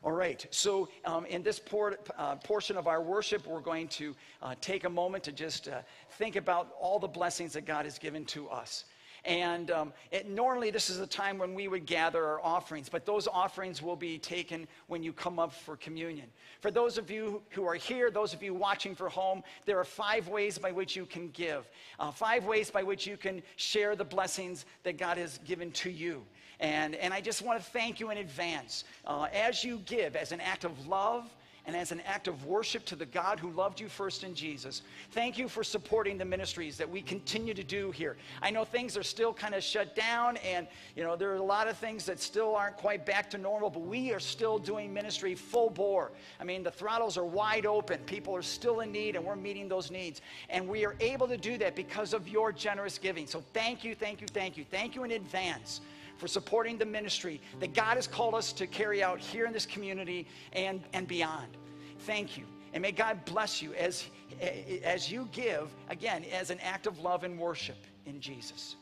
All 0.03 0.12
right, 0.12 0.45
so 0.51 0.89
um, 1.05 1.25
in 1.25 1.43
this 1.43 1.59
por- 1.59 1.97
uh, 2.17 2.36
portion 2.36 2.75
of 2.75 2.88
our 2.88 3.01
worship, 3.01 3.47
we're 3.47 3.62
going 3.62 3.88
to 3.88 4.13
uh, 4.41 4.53
take 4.59 4.83
a 4.83 4.89
moment 4.89 5.23
to 5.23 5.31
just 5.31 5.69
uh, 5.69 5.79
think 6.17 6.36
about 6.36 6.75
all 6.77 6.99
the 6.99 7.07
blessings 7.07 7.53
that 7.53 7.65
God 7.65 7.86
has 7.86 7.97
given 7.97 8.25
to 8.25 8.49
us. 8.49 8.83
And 9.25 9.71
um, 9.71 9.93
it, 10.12 10.29
normally, 10.29 10.69
this 10.69 10.89
is 10.89 10.99
a 10.99 11.07
time 11.07 11.38
when 11.38 11.53
we 11.53 11.69
would 11.69 11.86
gather 11.86 12.25
our 12.25 12.43
offerings, 12.43 12.89
but 12.89 13.05
those 13.05 13.25
offerings 13.25 13.81
will 13.81 13.95
be 13.95 14.17
taken 14.17 14.67
when 14.88 15.01
you 15.01 15.13
come 15.13 15.39
up 15.39 15.53
for 15.53 15.77
communion. 15.77 16.27
For 16.59 16.71
those 16.71 16.97
of 16.97 17.09
you 17.09 17.41
who 17.51 17.65
are 17.65 17.75
here, 17.75 18.12
those 18.12 18.33
of 18.33 18.43
you 18.43 18.53
watching 18.53 18.95
for 18.95 19.07
home, 19.07 19.41
there 19.65 19.79
are 19.79 19.86
five 19.86 20.27
ways 20.27 20.57
by 20.57 20.73
which 20.73 20.95
you 20.95 21.05
can 21.05 21.29
give, 21.29 21.69
uh, 21.99 22.12
five 22.12 22.45
ways 22.45 22.69
by 22.69 22.83
which 22.83 23.07
you 23.07 23.15
can 23.15 23.41
share 23.55 23.95
the 23.95 24.03
blessings 24.03 24.65
that 24.83 24.97
God 24.97 25.17
has 25.17 25.39
given 25.45 25.71
to 25.71 25.89
you. 25.89 26.23
And, 26.59 26.95
and 26.95 27.13
I 27.13 27.21
just 27.21 27.41
want 27.41 27.63
to 27.63 27.71
thank 27.71 28.01
you 28.01 28.12
in 28.12 28.17
advance. 28.17 28.83
Uh, 29.05 29.27
as 29.33 29.63
you 29.63 29.81
give, 29.86 30.17
as 30.17 30.33
an 30.33 30.41
act 30.41 30.65
of 30.65 30.88
love, 30.88 31.33
and 31.65 31.76
as 31.76 31.91
an 31.91 32.02
act 32.02 32.28
of 32.28 32.45
worship 32.45 32.84
to 32.86 32.95
the 32.95 33.06
God 33.06 33.39
who 33.39 33.52
loved 33.52 33.80
you 33.80 33.88
first 33.88 34.23
in 34.23 34.36
Jesus. 34.36 34.82
Thank 35.12 35.38
you 35.38 35.47
for 35.47 35.63
supporting 35.63 36.17
the 36.17 36.26
ministries 36.26 36.78
that 36.78 36.89
we 36.89 37.02
continue 37.02 37.54
to 37.54 37.63
do 37.63 37.91
here. 37.91 38.17
I 38.41 38.52
know 38.52 38.65
things 38.65 38.97
are 38.97 39.04
still 39.04 39.34
kind 39.34 39.56
of 39.56 39.63
shut 39.63 39.95
down 39.95 40.38
and 40.38 40.67
you 40.95 41.04
know 41.04 41.15
there 41.15 41.32
are 41.32 41.38
a 41.38 41.43
lot 41.43 41.67
of 41.67 41.78
things 41.78 42.06
that 42.06 42.19
still 42.19 42.56
aren't 42.56 42.78
quite 42.78 43.06
back 43.06 43.30
to 43.32 43.38
normal, 43.38 43.69
but 43.69 43.82
we 43.82 44.12
are 44.12 44.19
still 44.19 44.58
doing 44.58 44.93
ministry 44.93 45.36
full 45.36 45.69
bore. 45.69 46.12
I 46.39 46.43
mean, 46.43 46.63
the 46.63 46.71
throttles 46.71 47.17
are 47.17 47.26
wide 47.26 47.65
open. 47.65 47.99
People 48.06 48.36
are 48.36 48.41
still 48.41 48.82
in 48.82 48.91
need 48.91 49.15
and 49.15 49.23
we're 49.23 49.36
meeting 49.36 49.69
those 49.69 49.89
needs. 49.89 50.21
And 50.49 50.67
we 50.67 50.86
are 50.86 50.95
able 50.99 51.28
to 51.28 51.38
do 51.38 51.58
that 51.60 51.76
because 51.76 52.13
of 52.13 52.28
your 52.28 52.52
generous 52.52 52.97
giving. 52.97 53.26
So 53.26 53.43
thank 53.54 53.84
you, 53.84 53.95
thank 53.95 54.21
you, 54.21 54.28
thank 54.28 54.58
you. 54.58 54.65
Thank 54.69 54.95
you 54.95 55.04
in 55.04 55.12
advance 55.12 55.82
for 56.23 56.29
supporting 56.29 56.77
the 56.77 56.86
ministry 56.86 57.41
that 57.59 57.73
God 57.73 57.95
has 57.95 58.07
called 58.07 58.33
us 58.33 58.53
to 58.53 58.65
carry 58.65 59.03
out 59.03 59.19
here 59.19 59.45
in 59.45 59.51
this 59.51 59.65
community 59.65 60.25
and, 60.53 60.81
and 60.93 61.05
beyond. 61.05 61.57
Thank 61.99 62.38
you. 62.38 62.45
And 62.71 62.81
may 62.81 62.93
God 62.93 63.25
bless 63.25 63.62
you 63.62 63.73
as, 63.73 64.05
as 64.86 65.12
you 65.12 65.27
give, 65.33 65.67
again, 65.89 66.23
as 66.31 66.49
an 66.49 66.62
act 66.62 66.88
of 66.88 66.99
love 66.99 67.25
and 67.25 67.38
worship 67.38 67.75
in 68.05 68.21
Jesus. 68.21 68.77